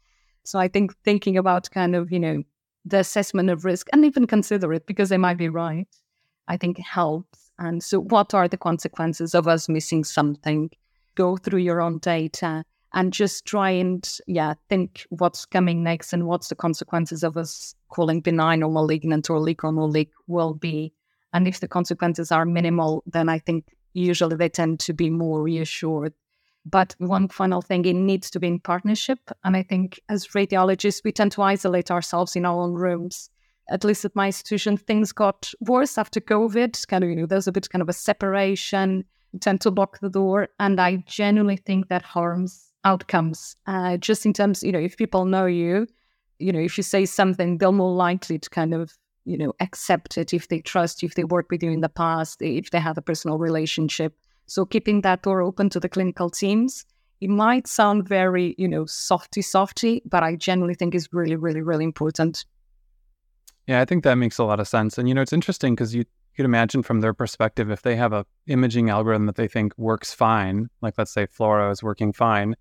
[0.44, 2.42] So I think thinking about kind of, you know,
[2.84, 5.88] the assessment of risk and even consider it because they might be right,
[6.46, 7.50] I think helps.
[7.58, 10.70] And so what are the consequences of us missing something?
[11.16, 12.64] Go through your own data
[12.96, 17.74] and just try and yeah, think what's coming next and what's the consequences of us
[17.90, 20.92] calling benign or malignant or leak or no leak will be.
[21.34, 25.42] And if the consequences are minimal, then I think usually they tend to be more
[25.42, 26.14] reassured.
[26.64, 29.18] But one final thing, it needs to be in partnership.
[29.44, 33.28] And I think as radiologists, we tend to isolate ourselves in our own rooms.
[33.68, 36.88] At least at my institution, things got worse after COVID.
[36.88, 39.04] Kind of, you know, there's a bit kind of a separation.
[39.40, 40.48] Tend to lock the door.
[40.58, 43.56] And I genuinely think that harms outcomes.
[43.66, 45.86] Uh, just in terms, you know, if people know you,
[46.38, 48.96] you know, if you say something, they're more likely to kind of
[49.26, 51.88] you know accept it if they trust you if they worked with you in the
[51.88, 54.14] past if they have a personal relationship
[54.46, 56.86] so keeping that door open to the clinical teams
[57.20, 61.60] it might sound very you know softy softy but i generally think is really really
[61.60, 62.44] really important
[63.66, 65.94] yeah i think that makes a lot of sense and you know it's interesting because
[65.94, 66.04] you
[66.36, 70.14] could imagine from their perspective if they have a imaging algorithm that they think works
[70.14, 72.54] fine like let's say fluoro is working fine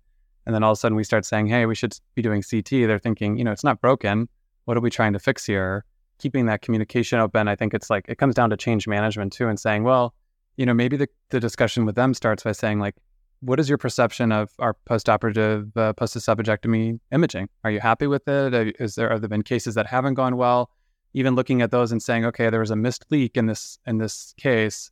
[0.46, 2.70] and then all of a sudden we start saying hey we should be doing ct
[2.70, 4.28] they're thinking you know it's not broken
[4.64, 5.84] what are we trying to fix here
[6.18, 9.48] keeping that communication open, I think it's like it comes down to change management too,
[9.48, 10.14] and saying, well,
[10.56, 12.96] you know, maybe the, the discussion with them starts by saying like,
[13.40, 17.48] what is your perception of our post-operative uh, post-esophagectomy imaging?
[17.64, 18.76] Are you happy with it?
[18.80, 20.70] Is there have there been cases that haven't gone well?
[21.12, 23.98] Even looking at those and saying, okay, there was a missed leak in this in
[23.98, 24.90] this case.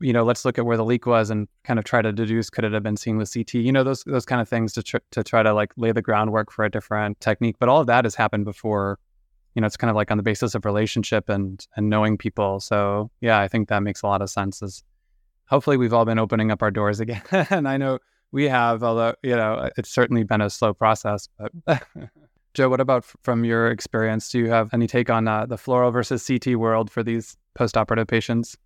[0.00, 2.48] You know, let's look at where the leak was and kind of try to deduce
[2.50, 3.54] could it have been seen with CT?
[3.54, 6.02] You know, those those kind of things to tr- to try to like lay the
[6.02, 7.56] groundwork for a different technique.
[7.58, 8.98] But all of that has happened before
[9.54, 12.60] you know, it's kind of like on the basis of relationship and and knowing people.
[12.60, 14.62] So yeah, I think that makes a lot of sense.
[14.62, 14.82] Is
[15.46, 17.98] hopefully we've all been opening up our doors again, and I know
[18.32, 21.28] we have, although you know it's certainly been a slow process.
[21.38, 21.52] But
[22.54, 24.30] Joe, what about from your experience?
[24.30, 28.08] Do you have any take on uh, the fluoro versus CT world for these post-operative
[28.08, 28.56] patients?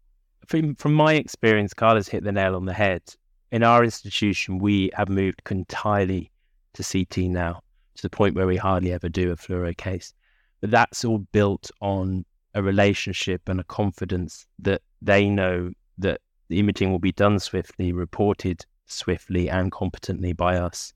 [0.46, 3.02] From, from my experience, Carla's hit the nail on the head.
[3.50, 6.30] In our institution, we have moved entirely
[6.74, 7.60] to CT now,
[7.94, 10.12] to the point where we hardly ever do a fluoro case.
[10.60, 16.58] But that's all built on a relationship and a confidence that they know that the
[16.58, 20.92] imaging will be done swiftly, reported swiftly and competently by us.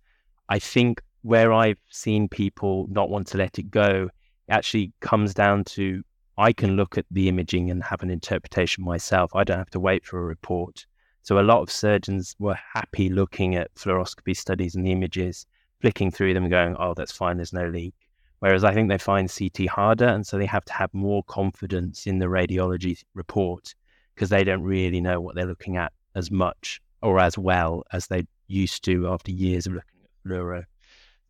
[0.49, 4.09] I think where I've seen people not want to let it go
[4.49, 6.03] actually comes down to
[6.39, 9.35] I can look at the imaging and have an interpretation myself.
[9.35, 10.87] I don't have to wait for a report.
[11.23, 15.47] So a lot of surgeons were happy looking at fluoroscopy studies and the images,
[15.81, 17.93] flicking through them going, oh, that's fine, there's no leak.
[18.39, 20.07] Whereas I think they find CT harder.
[20.07, 23.75] And so they have to have more confidence in the radiology report
[24.15, 28.07] because they don't really know what they're looking at as much or as well as
[28.07, 30.65] they used to after years of looking at fluoro.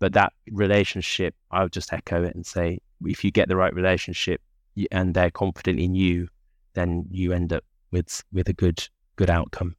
[0.01, 3.75] But that relationship, I would just echo it and say, if you get the right
[3.75, 4.43] relationship
[4.91, 6.29] and they're confident in you,
[6.75, 9.77] then you end up with with a good good outcome.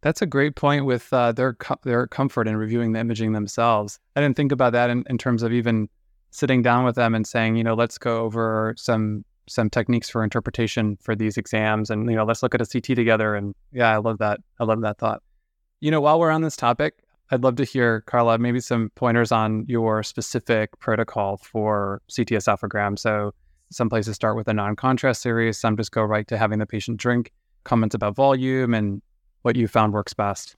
[0.00, 3.98] That's a great point with uh, their their comfort in reviewing the imaging themselves.
[4.14, 5.88] I didn't think about that in, in terms of even
[6.30, 10.22] sitting down with them and saying, you know, let's go over some some techniques for
[10.22, 13.92] interpretation for these exams and you know let's look at a ct together and yeah
[13.92, 15.22] i love that i love that thought
[15.80, 16.98] you know while we're on this topic
[17.30, 22.98] i'd love to hear carla maybe some pointers on your specific protocol for ct esophagram
[22.98, 23.32] so
[23.70, 26.98] some places start with a non-contrast series some just go right to having the patient
[26.98, 27.32] drink
[27.64, 29.02] comments about volume and
[29.42, 30.56] what you found works best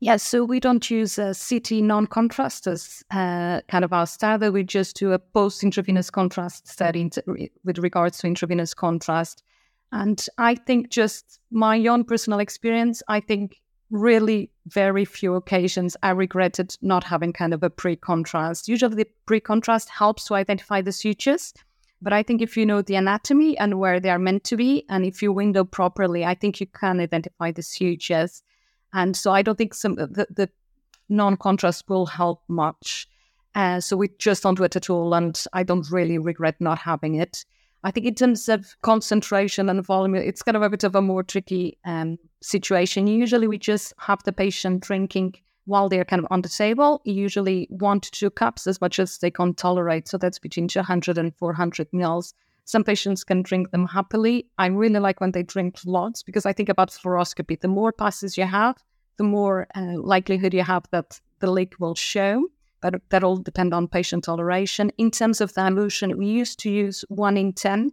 [0.00, 4.52] Yes, so we don't use a CT non-contrast as uh, kind of our standard.
[4.52, 7.10] We just do a post-intravenous contrast study
[7.64, 9.42] with regards to intravenous contrast.
[9.92, 16.10] And I think just my own personal experience, I think really very few occasions I
[16.10, 18.68] regretted not having kind of a pre-contrast.
[18.68, 21.54] Usually the pre-contrast helps to identify the sutures.
[22.06, 24.84] But I think if you know the anatomy and where they are meant to be,
[24.88, 28.44] and if you window properly, I think you can identify the sutures.
[28.92, 30.48] And so I don't think some the, the
[31.08, 33.08] non-contrast will help much.
[33.56, 36.78] Uh, so we just don't do it at all, and I don't really regret not
[36.78, 37.44] having it.
[37.82, 41.02] I think in terms of concentration and volume, it's kind of a bit of a
[41.02, 43.08] more tricky um, situation.
[43.08, 45.34] Usually, we just have the patient drinking
[45.66, 49.18] while they're kind of on the table, usually one to two cups as much as
[49.18, 50.08] they can tolerate.
[50.08, 52.32] So that's between 200 and 400 mils.
[52.64, 54.46] Some patients can drink them happily.
[54.58, 57.60] I really like when they drink lots because I think about fluoroscopy.
[57.60, 58.76] The more passes you have,
[59.18, 62.48] the more uh, likelihood you have that the leak will show.
[62.80, 64.90] But that all depend on patient toleration.
[64.98, 67.90] In terms of dilution, we used to use one in 10,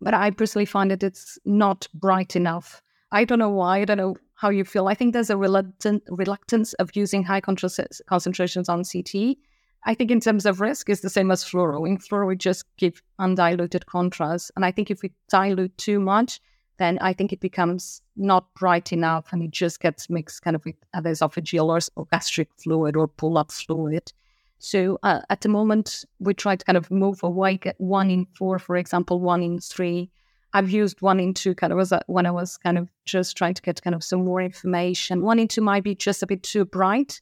[0.00, 2.82] but I personally find that it's not bright enough.
[3.10, 3.80] I don't know why.
[3.80, 4.88] I don't know how you feel.
[4.88, 9.36] I think there's a reluctant reluctance of using high concentrations on CT.
[9.84, 11.86] I think in terms of risk, it's the same as fluoro.
[11.86, 16.40] In fluoro, we just give undiluted contrast, and I think if we dilute too much,
[16.78, 20.64] then I think it becomes not bright enough, and it just gets mixed kind of
[20.64, 24.12] with other esophageal or, or gastric fluid or pull-up fluid.
[24.58, 28.26] So uh, at the moment, we try to kind of move away, get one in
[28.36, 30.10] four, for example, one in three
[30.54, 33.54] I've used one in two kind of was when I was kind of just trying
[33.54, 35.22] to get kind of some more information.
[35.22, 37.20] One in two might be just a bit too bright.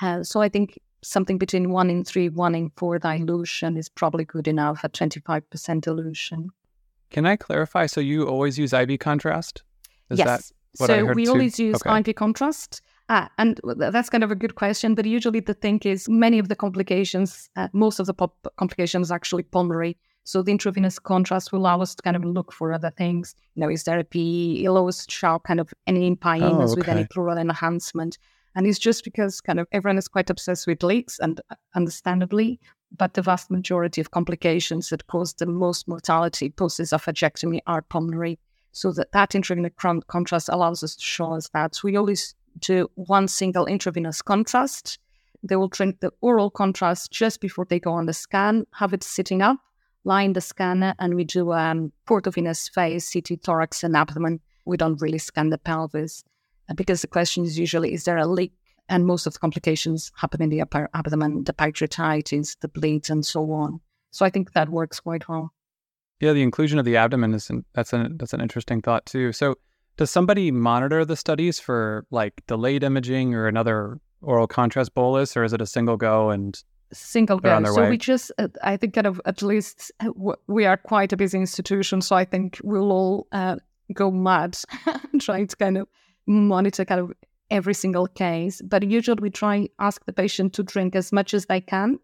[0.00, 4.24] Uh, so I think something between one in three, one in four dilution is probably
[4.24, 6.50] good enough at 25% dilution.
[7.10, 7.86] Can I clarify?
[7.86, 9.62] So you always use IV contrast?
[10.10, 10.52] Is yes.
[10.74, 11.30] so we too?
[11.32, 12.10] always use okay.
[12.10, 12.82] IV contrast.
[13.08, 14.94] Ah, and that's kind of a good question.
[14.94, 19.10] But usually the thing is, many of the complications, uh, most of the pop- complications
[19.10, 19.96] actually pulmonary.
[20.28, 23.34] So the intravenous contrast will allow us to kind of look for other things.
[23.54, 24.62] You know, is there a PE?
[24.62, 26.80] It allows show kind of any impediments oh, okay.
[26.80, 28.18] with any pleural enhancement.
[28.54, 31.40] And it's just because kind of everyone is quite obsessed with leaks, and
[31.74, 32.60] understandably,
[32.94, 38.38] but the vast majority of complications that cause the most mortality post esophagectomy are pulmonary.
[38.72, 39.72] So that that intravenous
[40.08, 41.74] contrast allows us to show us that.
[41.74, 44.98] So we always do one single intravenous contrast.
[45.42, 49.02] They will drink the oral contrast just before they go on the scan, have it
[49.02, 49.56] sitting up,
[50.08, 54.40] line the scanner and we do um, portovenous phase, CT thorax and abdomen.
[54.64, 56.24] We don't really scan the pelvis
[56.68, 58.52] uh, because the question is usually, is there a leak?
[58.88, 63.24] And most of the complications happen in the upper abdomen, the pancreatitis, the bleeds, and
[63.24, 63.80] so on.
[64.10, 65.52] So I think that works quite well.
[66.20, 69.32] Yeah, the inclusion of the abdomen is an, that's an that's an interesting thought too.
[69.32, 69.56] So
[69.98, 75.44] does somebody monitor the studies for like delayed imaging or another oral contrast bolus, or
[75.44, 76.60] is it a single go and
[76.92, 77.48] single go.
[77.74, 80.10] So we just, uh, I think, kind of at least uh,
[80.46, 82.00] we are quite a busy institution.
[82.00, 83.56] So I think we'll all uh,
[83.92, 84.58] go mad
[85.20, 85.88] trying to kind of
[86.26, 87.12] monitor kind of
[87.50, 88.60] every single case.
[88.62, 91.98] But usually we try ask the patient to drink as much as they can,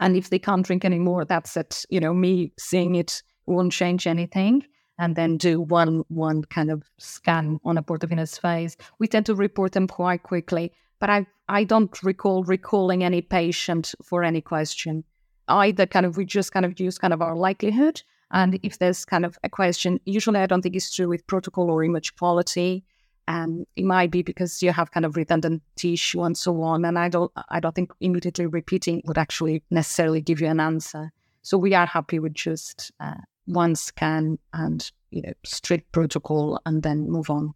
[0.00, 1.84] and if they can't drink anymore, that's it.
[1.90, 4.64] You know, me seeing it won't change anything.
[4.98, 8.76] And then do one one kind of scan on a portovenous phase.
[8.98, 13.94] We tend to report them quite quickly but I I don't recall recalling any patient
[14.04, 15.04] for any question.
[15.48, 19.04] Either kind of we just kind of use kind of our likelihood, and if there's
[19.04, 22.84] kind of a question, usually I don't think it's true with protocol or image quality.
[23.26, 26.84] And it might be because you have kind of redundant tissue and so on.
[26.84, 31.12] And I don't I don't think immediately repeating would actually necessarily give you an answer.
[31.42, 33.14] So we are happy with just uh,
[33.46, 37.54] one scan and you know strict protocol and then move on.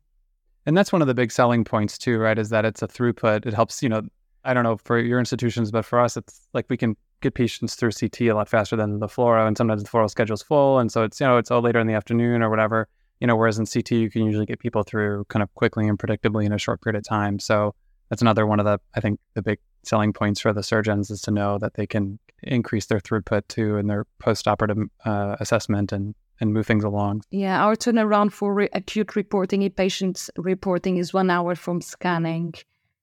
[0.67, 2.39] And that's one of the big selling points too, right?
[2.39, 3.47] Is that it's a throughput.
[3.47, 4.03] It helps, you know,
[4.45, 7.75] I don't know for your institutions, but for us, it's like we can get patients
[7.75, 10.93] through CT a lot faster than the fluoro, and sometimes the fluoro schedule's full, and
[10.93, 12.89] so it's you know it's all later in the afternoon or whatever.
[13.21, 15.99] You know, whereas in CT you can usually get people through kind of quickly and
[15.99, 17.39] predictably in a short period of time.
[17.39, 17.75] So
[18.11, 21.21] that's another one of the I think the big selling points for the surgeons is
[21.23, 26.15] to know that they can increase their throughput too in their post-operative uh, assessment and
[26.45, 27.23] and move things along.
[27.31, 32.55] Yeah, our turnaround for re- acute reporting, inpatient reporting is one hour from scanning.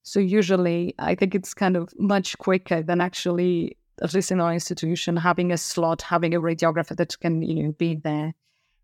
[0.04, 4.54] So usually, I think it's kind of much quicker than actually, at least in our
[4.54, 8.34] institution, having a slot, having a radiographer that can you know be there.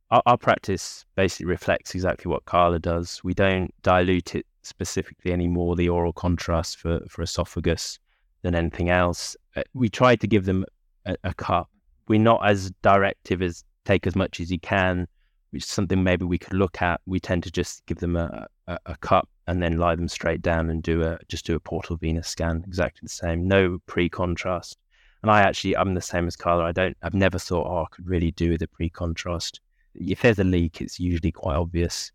[0.09, 3.21] Our, our practice basically reflects exactly what Carla does.
[3.23, 7.99] We don't dilute it specifically anymore, the oral contrast for, for esophagus,
[8.41, 9.35] than anything else.
[9.55, 10.65] Uh, we try to give them
[11.05, 11.69] a, a cup.
[12.07, 15.07] We're not as directive as take as much as you can,
[15.51, 16.99] which is something maybe we could look at.
[17.05, 20.41] We tend to just give them a, a, a cup and then lie them straight
[20.41, 24.77] down and do a just do a portal venous scan, exactly the same, no pre-contrast.
[25.23, 26.65] And I actually, I'm the same as Carla.
[26.65, 29.61] I don't, I've never thought, oh, I could really do with a pre-contrast.
[29.95, 32.11] If there's a leak, it's usually quite obvious.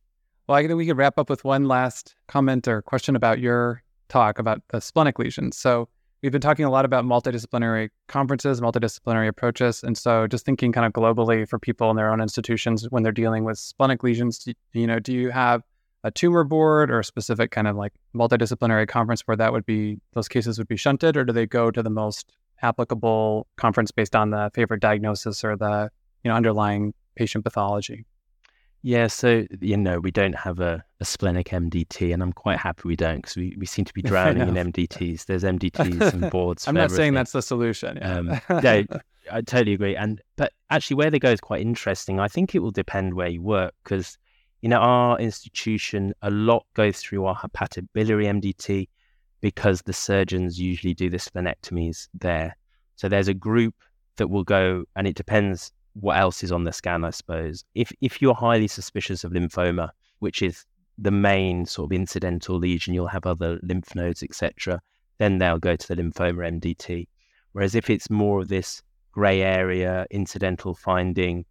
[0.47, 3.83] Well, I think we could wrap up with one last comment or question about your
[4.09, 5.57] talk about the splenic lesions.
[5.57, 5.89] So
[6.23, 9.83] We've been talking a lot about multidisciplinary conferences, multidisciplinary approaches.
[9.83, 13.11] And so just thinking kind of globally for people in their own institutions when they're
[13.11, 15.63] dealing with splenic lesions, you know, do you have
[16.05, 19.99] a tumor board or a specific kind of like multidisciplinary conference where that would be,
[20.13, 24.15] those cases would be shunted, or do they go to the most applicable conference based
[24.15, 25.91] on the favorite diagnosis or the,
[26.23, 28.05] you know, underlying patient pathology?
[28.83, 32.83] Yeah, so you know we don't have a, a splenic MDT, and I'm quite happy
[32.85, 35.27] we don't because we, we seem to be drowning in MDTs.
[35.27, 36.67] There's MDTs and boards.
[36.67, 36.97] I'm not everything.
[36.97, 37.99] saying that's the solution.
[37.99, 38.17] Yeah.
[38.17, 38.27] Um,
[38.63, 38.85] no,
[39.31, 39.97] I totally agree.
[39.97, 42.21] And but actually, where they go is quite interesting.
[42.21, 44.17] I think it will depend where you work because
[44.63, 48.89] you know our institution a lot goes through our hepatobiliary MDT
[49.41, 52.57] because the surgeons usually do the splenectomies there.
[52.95, 53.75] So there's a group
[54.17, 57.65] that will go, and it depends what else is on the scan, I suppose.
[57.75, 59.91] If if you're highly suspicious of lymphoma,
[60.21, 60.65] which is
[60.99, 64.81] the main sort of incidental lesion, you'll have other lymph nodes, etc.
[65.19, 67.09] Then they'll go to the lymphoma MDT.
[67.53, 68.83] Whereas if it's more of this
[69.13, 71.45] grey area, incidental finding,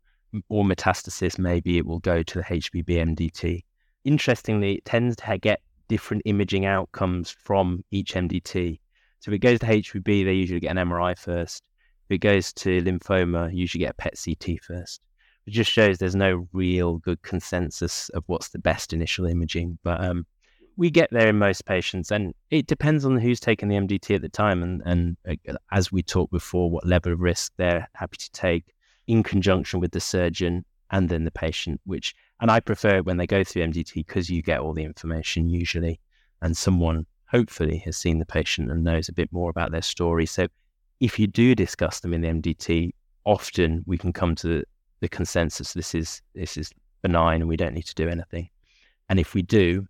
[0.50, 3.64] or metastasis, maybe it will go to the HPB MDT.
[4.04, 8.80] Interestingly, it tends to get different imaging outcomes from each MDT.
[9.20, 11.62] So if it goes to HPB, they usually get an MRI first.
[12.10, 15.02] If it goes to lymphoma, you usually get a PET CT first.
[15.48, 19.80] It just shows there's no real good consensus of what's the best initial imaging.
[19.84, 20.26] But um,
[20.78, 24.22] we get there in most patients, and it depends on who's taking the MDT at
[24.22, 28.18] the time, and and uh, as we talked before, what level of risk they're happy
[28.18, 28.74] to take
[29.08, 31.82] in conjunction with the surgeon and then the patient.
[31.86, 35.50] Which and I prefer when they go through MDT because you get all the information
[35.50, 36.00] usually,
[36.42, 40.26] and someone hopefully has seen the patient and knows a bit more about their story.
[40.26, 40.48] So
[41.00, 42.92] if you do discuss them in the MDT,
[43.26, 44.64] often we can come to
[45.02, 46.72] the, consensus this is this is
[47.02, 48.50] benign and we don't need to do anything.
[49.10, 49.88] And if we do,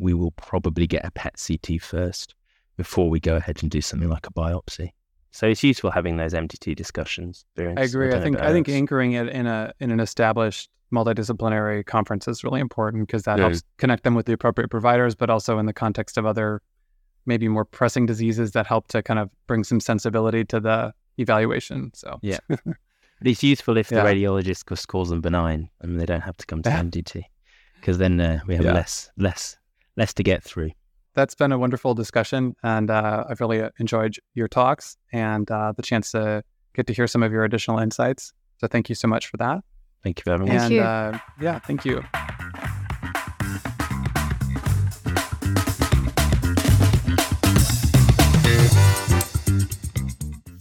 [0.00, 2.34] we will probably get a PET CT first
[2.76, 4.90] before we go ahead and do something like a biopsy.
[5.30, 7.44] So it's useful having those MDT discussions.
[7.58, 8.12] I agree.
[8.12, 12.44] I, I think I think anchoring it in a in an established multidisciplinary conference is
[12.44, 13.44] really important because that yeah.
[13.44, 16.62] helps connect them with the appropriate providers, but also in the context of other
[17.26, 21.90] maybe more pressing diseases that help to kind of bring some sensibility to the evaluation.
[21.92, 22.38] So yeah,
[23.18, 24.02] but it's useful if yeah.
[24.02, 26.82] the radiologist just calls them benign and they don't have to come to yeah.
[26.82, 27.24] MDT
[27.80, 28.74] because then uh, we have yeah.
[28.74, 29.56] less less
[29.96, 30.70] less to get through.
[31.14, 35.72] That's been a wonderful discussion, and uh, I've really uh, enjoyed your talks and uh,
[35.74, 36.42] the chance to
[36.74, 38.34] get to hear some of your additional insights.
[38.58, 39.64] So thank you so much for that.
[40.02, 40.56] Thank you for having me.
[40.56, 42.02] And uh, yeah, thank you.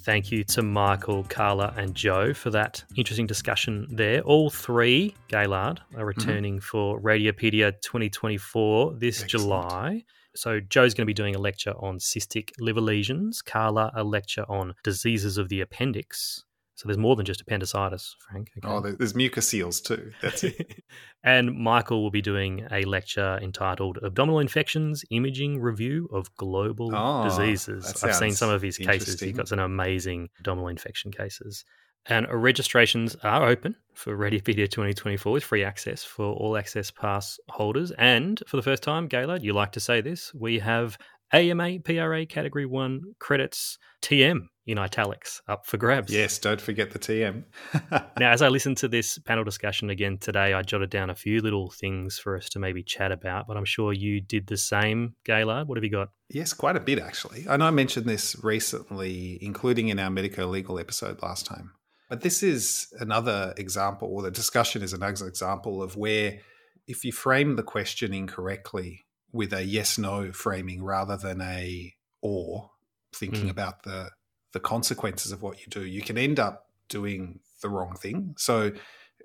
[0.06, 4.22] Thank you to Michael, Carla, and Joe for that interesting discussion there.
[4.22, 6.03] All three, Gaillard, are mm-hmm.
[6.03, 6.60] returning mm-hmm.
[6.60, 9.32] for Radiopaedia 2024 this Excellent.
[9.32, 10.03] July.
[10.36, 14.45] So Joe's going to be doing a lecture on cystic liver lesions, Carla a lecture
[14.47, 16.43] on diseases of the appendix,
[16.76, 18.52] so there's more than just appendicitis, Frank.
[18.58, 18.68] Okay.
[18.68, 20.12] Oh, there's mucoceles too.
[20.22, 20.84] That's it.
[21.24, 27.24] and Michael will be doing a lecture entitled Abdominal Infections Imaging Review of Global oh,
[27.24, 28.04] Diseases.
[28.04, 29.22] I've seen some of his cases.
[29.22, 31.64] He's got some amazing abdominal infection cases.
[32.08, 37.92] And registrations are open for Radiopaedia 2024 with free access for all access pass holders.
[37.98, 41.00] And for the first time, Gaillard, you like to say this, we have
[41.36, 46.14] AMA PRA Category 1 credits TM in italics up for grabs.
[46.14, 47.44] Yes, don't forget the TM.
[48.18, 51.42] now, as I listened to this panel discussion again today, I jotted down a few
[51.42, 55.16] little things for us to maybe chat about, but I'm sure you did the same,
[55.26, 55.68] Gaillard.
[55.68, 56.08] What have you got?
[56.30, 57.46] Yes, quite a bit actually.
[57.50, 61.74] I know I mentioned this recently, including in our medico legal episode last time.
[62.10, 66.40] But this is another example, or the discussion is another example of where
[66.88, 69.05] if you frame the question incorrectly
[69.36, 72.72] with a yes no framing rather than a or
[73.14, 73.52] thinking mm.
[73.52, 74.10] about the
[74.54, 78.34] the consequences of what you do, you can end up doing the wrong thing.
[78.38, 78.72] So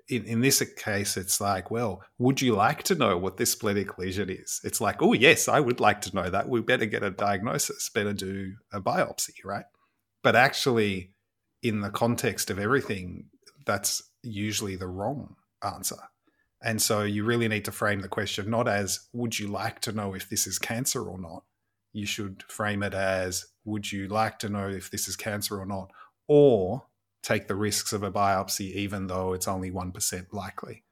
[0.09, 3.97] in, in this case, it's like, well, would you like to know what this splenic
[3.97, 4.59] lesion is?
[4.65, 6.49] It's like, oh, yes, I would like to know that.
[6.49, 9.65] We better get a diagnosis, better do a biopsy, right?
[10.21, 11.13] But actually,
[11.63, 13.27] in the context of everything,
[13.65, 15.97] that's usually the wrong answer.
[16.63, 19.91] And so you really need to frame the question not as, would you like to
[19.91, 21.43] know if this is cancer or not?
[21.93, 25.65] You should frame it as, would you like to know if this is cancer or
[25.65, 25.91] not?
[26.27, 26.85] Or
[27.23, 30.83] take the risks of a biopsy, even though it's only 1% likely.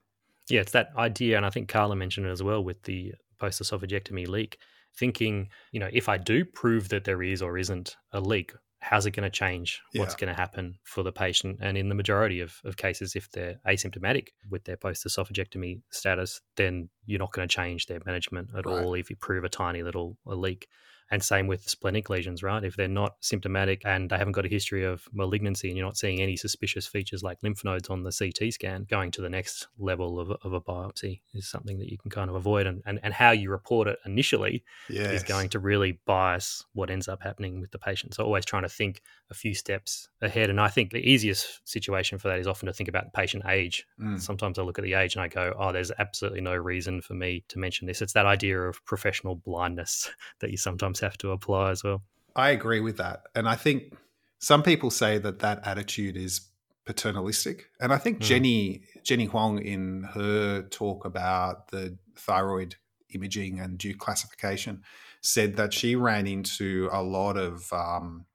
[0.50, 1.38] Yeah, it's that idea.
[1.38, 4.58] And I think Carla mentioned it as well with the post esophagectomy leak.
[4.98, 9.06] Thinking, you know, if I do prove that there is or isn't a leak, how's
[9.06, 9.82] it going to change?
[9.94, 10.02] Yeah.
[10.02, 11.60] What's going to happen for the patient?
[11.62, 16.42] And in the majority of, of cases, if they're asymptomatic with their post esophagectomy status,
[16.56, 18.84] then you're not going to change their management at right.
[18.84, 20.68] all if you prove a tiny little a leak.
[21.12, 22.64] And same with splenic lesions, right?
[22.64, 25.98] If they're not symptomatic and they haven't got a history of malignancy and you're not
[25.98, 29.68] seeing any suspicious features like lymph nodes on the CT scan, going to the next
[29.78, 32.68] level of, of a biopsy is something that you can kind of avoid.
[32.68, 35.12] And, and, and how you report it initially yes.
[35.12, 38.14] is going to really bias what ends up happening with the patient.
[38.14, 39.02] So always trying to think
[39.32, 40.50] a few steps ahead.
[40.50, 43.44] And I think the easiest situation for that is often to think about the patient
[43.48, 43.86] age.
[44.00, 44.20] Mm.
[44.20, 47.14] Sometimes I look at the age and I go, oh, there's absolutely no reason for
[47.14, 48.02] me to mention this.
[48.02, 52.02] It's that idea of professional blindness that you sometimes have to apply as well.
[52.36, 53.24] I agree with that.
[53.36, 53.94] And I think
[54.40, 56.42] some people say that that attitude is
[56.86, 57.70] paternalistic.
[57.80, 58.22] And I think mm.
[58.22, 62.76] Jenny Jenny Huang in her talk about the thyroid
[63.14, 64.84] imaging and due classification
[65.22, 68.26] said that she ran into a lot of um,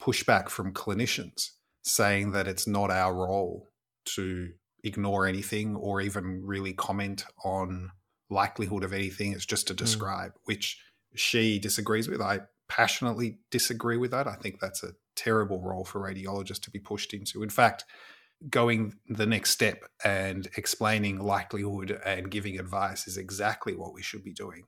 [0.00, 1.50] pushback from clinicians
[1.82, 3.68] saying that it's not our role
[4.04, 4.50] to
[4.82, 7.90] ignore anything or even really comment on
[8.28, 9.32] likelihood of anything.
[9.32, 9.78] It's just to hmm.
[9.78, 10.40] describe, mm.
[10.44, 10.80] which
[11.16, 12.20] she disagrees with.
[12.20, 14.26] I passionately disagree with that.
[14.26, 17.42] I think that's a terrible role for radiologists to be pushed into.
[17.42, 17.84] In fact,
[18.50, 24.22] going the next step and explaining likelihood and giving advice is exactly what we should
[24.22, 24.64] be doing.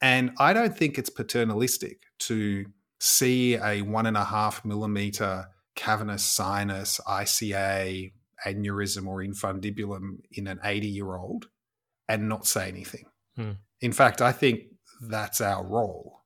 [0.00, 2.66] And I don't think it's paternalistic to
[2.98, 8.12] see a one and a half millimeter cavernous sinus, ICA,
[8.44, 11.46] aneurysm, or infundibulum in an 80 year old
[12.08, 13.06] and not say anything.
[13.36, 13.52] Hmm.
[13.80, 14.64] In fact, I think
[15.02, 16.20] that's our role.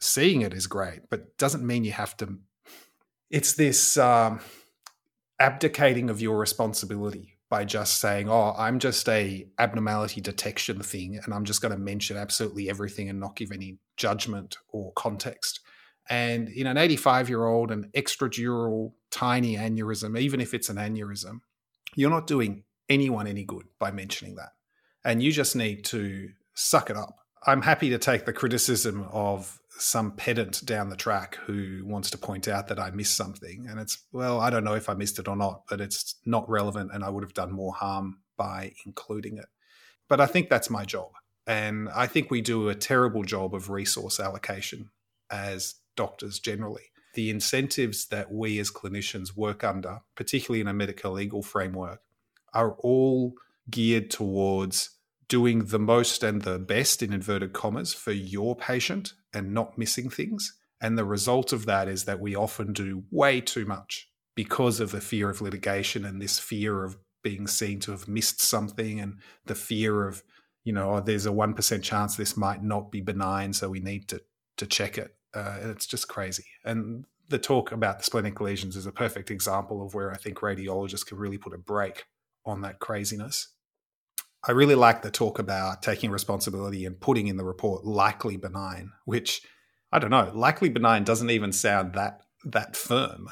[0.00, 2.38] Seeing it is great, but doesn't mean you have to.
[3.30, 4.40] It's this um,
[5.38, 11.32] abdicating of your responsibility by just saying, "Oh, I'm just a abnormality detection thing, and
[11.32, 15.60] I'm just going to mention absolutely everything and not give any judgment or context."
[16.08, 21.40] And in an 85 year old, an extradural tiny aneurysm, even if it's an aneurysm,
[21.94, 24.50] you're not doing anyone any good by mentioning that.
[25.04, 27.21] And you just need to suck it up.
[27.46, 32.18] I'm happy to take the criticism of some pedant down the track who wants to
[32.18, 33.66] point out that I missed something.
[33.68, 36.48] And it's, well, I don't know if I missed it or not, but it's not
[36.48, 39.46] relevant and I would have done more harm by including it.
[40.08, 41.10] But I think that's my job.
[41.46, 44.90] And I think we do a terrible job of resource allocation
[45.30, 46.84] as doctors generally.
[47.14, 52.00] The incentives that we as clinicians work under, particularly in a medical legal framework,
[52.54, 53.34] are all
[53.68, 54.90] geared towards
[55.32, 60.10] doing the most and the best in inverted commas for your patient and not missing
[60.10, 60.58] things.
[60.78, 64.90] And the result of that is that we often do way too much because of
[64.90, 69.20] the fear of litigation and this fear of being seen to have missed something and
[69.46, 70.22] the fear of,
[70.64, 74.08] you know, oh, there's a 1% chance this might not be benign, so we need
[74.08, 74.20] to,
[74.58, 75.14] to check it.
[75.32, 76.44] Uh, it's just crazy.
[76.62, 80.40] And the talk about the splenic lesions is a perfect example of where I think
[80.40, 82.04] radiologists can really put a brake
[82.44, 83.48] on that craziness.
[84.44, 88.92] I really like the talk about taking responsibility and putting in the report likely benign,
[89.04, 89.42] which
[89.92, 93.28] I don't know, likely benign doesn't even sound that that firm.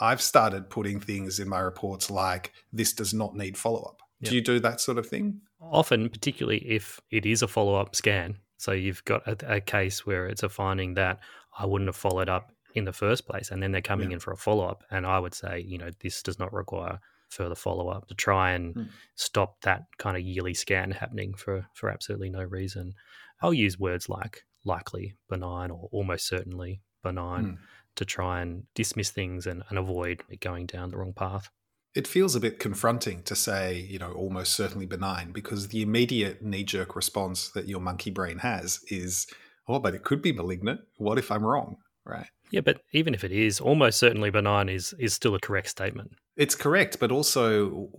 [0.00, 4.02] I've started putting things in my reports like this does not need follow up.
[4.20, 4.30] Yep.
[4.30, 5.40] Do you do that sort of thing?
[5.60, 8.38] Often, particularly if it is a follow up scan.
[8.58, 11.20] So you've got a, a, case where it's a finding that
[11.56, 14.14] I wouldn't have followed up in the first place, and then they're coming yeah.
[14.14, 17.00] in for a follow up, and I would say, you know, this does not require
[17.28, 18.88] further follow up to try and mm.
[19.14, 22.94] stop that kind of yearly scan happening for for absolutely no reason.
[23.40, 27.58] I'll use words like likely benign or almost certainly benign mm.
[27.96, 31.48] to try and dismiss things and, and avoid it going down the wrong path.
[31.94, 36.42] It feels a bit confronting to say, you know, almost certainly benign because the immediate
[36.42, 39.26] knee jerk response that your monkey brain has is,
[39.66, 40.80] oh, but it could be malignant.
[40.98, 41.78] What if I'm wrong?
[42.04, 42.26] Right.
[42.50, 46.12] Yeah, but even if it is, almost certainly benign is is still a correct statement.
[46.38, 47.90] It's correct, but also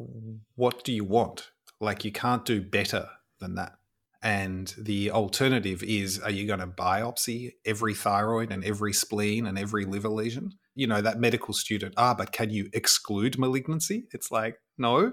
[0.55, 1.51] what do you want?
[1.79, 3.09] Like you can't do better
[3.39, 3.73] than that.
[4.21, 9.59] And the alternative is are you going to biopsy every thyroid and every spleen and
[9.59, 10.53] every liver lesion?
[10.73, 14.05] You know, that medical student, ah, but can you exclude malignancy?
[14.11, 15.11] It's like, no,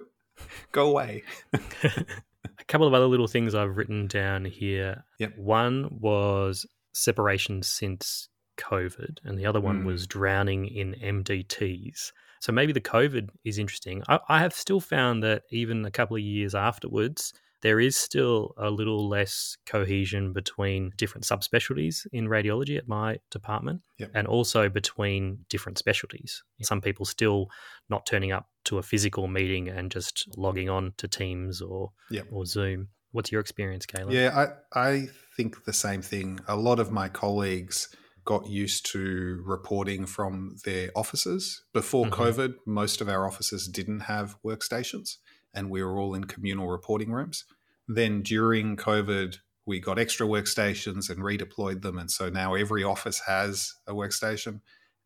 [0.72, 1.24] go away.
[1.52, 5.04] a couple of other little things I've written down here.
[5.18, 5.36] Yep.
[5.36, 9.86] One was separation since COVID, and the other one mm.
[9.86, 12.12] was drowning in MDTs.
[12.40, 14.02] So maybe the COVID is interesting.
[14.08, 17.32] I, I, have still found that even a couple of years afterwards,
[17.62, 23.82] there is still a little less cohesion between different subspecialties in radiology at my department
[23.98, 24.10] yep.
[24.14, 26.42] and also between different specialties.
[26.62, 27.48] Some people still
[27.88, 32.26] not turning up to a physical meeting and just logging on to Teams or yep.
[32.30, 32.88] or Zoom.
[33.12, 34.12] What's your experience, Caleb?
[34.12, 36.40] Yeah, I, I think the same thing.
[36.46, 37.88] A lot of my colleagues
[38.26, 41.62] got used to reporting from their offices.
[41.72, 42.22] Before mm-hmm.
[42.22, 45.16] COVID, most of our offices didn't have workstations
[45.54, 47.44] and we were all in communal reporting rooms.
[47.88, 51.98] Then during COVID, we got extra workstations and redeployed them.
[51.98, 54.60] And so now every office has a workstation.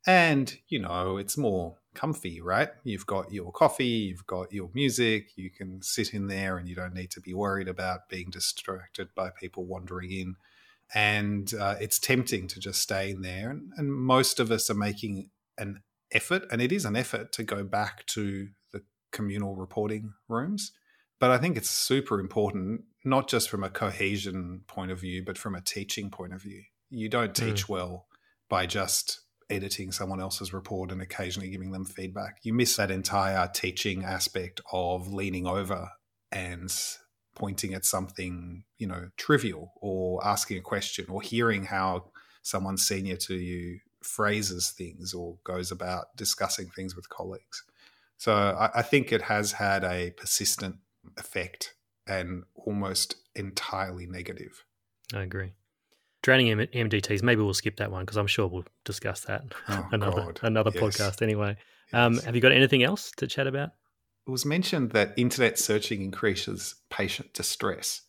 [0.07, 2.71] And, you know, it's more comfy, right?
[2.85, 6.75] You've got your coffee, you've got your music, you can sit in there and you
[6.75, 10.37] don't need to be worried about being distracted by people wandering in.
[10.95, 13.51] And uh, it's tempting to just stay in there.
[13.51, 15.83] And, and most of us are making an
[16.13, 18.83] effort, and it is an effort to go back to the
[19.13, 20.73] communal reporting rooms.
[21.21, 25.39] But I think it's super important, not just from a cohesion point of view, but
[25.39, 26.63] from a teaching point of view.
[26.89, 27.47] You don't hmm.
[27.47, 27.71] teach mm.
[27.71, 28.07] well
[28.49, 29.21] by just
[29.51, 32.39] editing someone else's report and occasionally giving them feedback.
[32.43, 35.91] You miss that entire teaching aspect of leaning over
[36.33, 36.73] and
[37.35, 42.11] pointing at something, you know, trivial or asking a question or hearing how
[42.43, 47.65] someone senior to you phrases things or goes about discussing things with colleagues.
[48.17, 50.77] So I, I think it has had a persistent
[51.17, 51.75] effect
[52.07, 54.65] and almost entirely negative.
[55.15, 55.53] I agree.
[56.23, 60.25] Drowning MDTs, maybe we'll skip that one because I'm sure we'll discuss that oh, another
[60.25, 60.41] God.
[60.43, 60.83] another yes.
[60.83, 61.57] podcast anyway.
[61.93, 63.71] Um, have you got anything else to chat about?
[64.31, 68.03] It was mentioned that internet searching increases patient distress,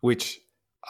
[0.00, 0.40] which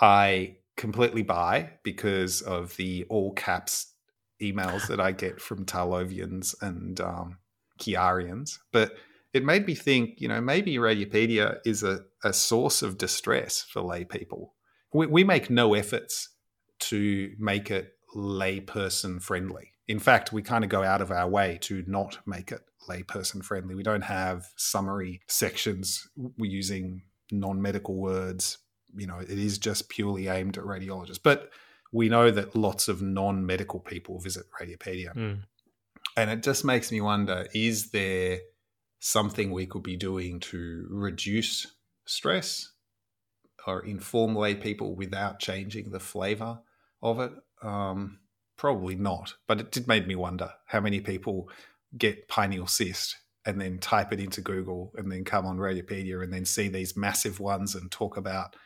[0.01, 3.95] I completely buy because of the all caps
[4.41, 7.39] emails that I get from Tarlovians and um,
[7.81, 8.61] Chiarians.
[8.71, 8.95] But
[9.33, 13.83] it made me think, you know, maybe Radiopaedia is a, a source of distress for
[13.83, 14.55] lay people.
[14.93, 16.29] We, we make no efforts
[16.83, 19.73] to make it layperson friendly.
[19.89, 23.45] In fact, we kind of go out of our way to not make it layperson
[23.45, 23.75] friendly.
[23.75, 26.09] We don't have summary sections.
[26.17, 28.59] We're using non medical words.
[28.97, 31.21] You know, it is just purely aimed at radiologists.
[31.23, 31.51] But
[31.93, 35.15] we know that lots of non medical people visit Radiopaedia.
[35.15, 35.43] Mm.
[36.17, 38.41] And it just makes me wonder is there
[38.99, 41.67] something we could be doing to reduce
[42.07, 42.73] stress
[43.67, 46.61] or inform lay people without changing the flavor
[47.03, 47.33] of it?
[47.63, 48.21] Um,
[48.57, 49.35] probably not.
[49.47, 51.49] But it did make me wonder how many people
[51.97, 56.33] get pineal cyst and then type it into Google and then come on Radiopaedia and
[56.33, 58.57] then see these massive ones and talk about,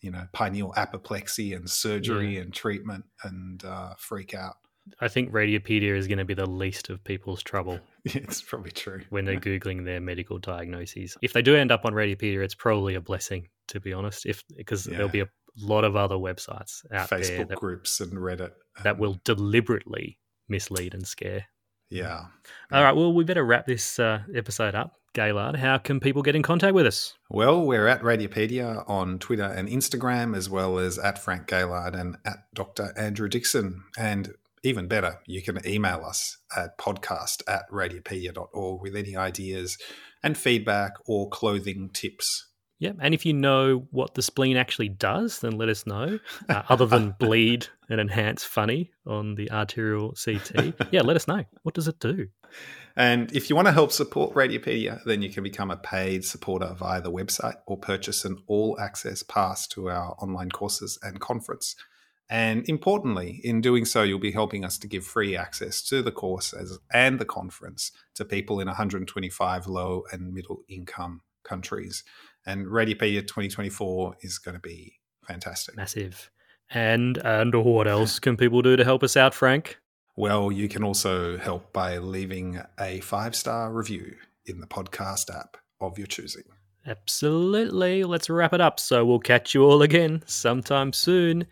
[0.00, 2.42] you know, pineal apoplexy and surgery yeah.
[2.42, 4.56] and treatment and uh, freak out.
[5.00, 7.80] I think Radiopaedia is going to be the least of people's trouble.
[8.04, 9.02] it's probably true.
[9.10, 11.16] When they're Googling their medical diagnoses.
[11.22, 14.42] If they do end up on Radiopaedia, it's probably a blessing, to be honest, if
[14.56, 14.94] because yeah.
[14.94, 15.28] there'll be a
[15.58, 17.46] lot of other websites out Facebook there.
[17.46, 18.52] Facebook groups and Reddit.
[18.82, 20.18] That will deliberately
[20.48, 21.46] mislead and scare
[21.90, 22.26] yeah.
[22.72, 22.94] All right.
[22.94, 24.96] Well, we better wrap this uh, episode up.
[25.12, 27.14] Gaillard, how can people get in contact with us?
[27.28, 32.16] Well, we're at Radiopaedia on Twitter and Instagram, as well as at Frank Gaillard and
[32.24, 32.92] at Dr.
[32.96, 33.82] Andrew Dixon.
[33.98, 39.78] And even better, you can email us at podcast at radiopaedia.org with any ideas
[40.22, 42.49] and feedback or clothing tips
[42.80, 46.18] yeah, and if you know what the spleen actually does, then let us know.
[46.48, 51.44] Uh, other than bleed and enhance funny on the arterial CT, yeah, let us know.
[51.62, 52.28] What does it do?
[52.96, 56.74] And if you want to help support Radiopaedia, then you can become a paid supporter
[56.74, 61.76] via the website or purchase an all access pass to our online courses and conference.
[62.30, 66.12] And importantly, in doing so, you'll be helping us to give free access to the
[66.12, 72.04] courses and the conference to people in 125 low and middle income countries.
[72.46, 75.76] And Radiopaedia 2024 is going to be fantastic.
[75.76, 76.30] Massive.
[76.70, 79.78] And and what else can people do to help us out, Frank?
[80.16, 84.14] Well, you can also help by leaving a five star review
[84.46, 86.44] in the podcast app of your choosing.
[86.86, 88.04] Absolutely.
[88.04, 88.80] Let's wrap it up.
[88.80, 91.46] So we'll catch you all again sometime soon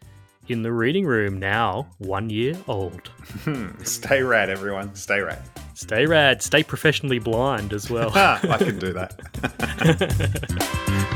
[0.49, 3.11] in the reading room, now one year old.
[3.85, 4.95] Stay rad, everyone.
[4.95, 5.43] Stay rad.
[5.79, 6.43] Stay rad.
[6.43, 8.11] Stay professionally blind as well.
[8.17, 9.15] I can do that.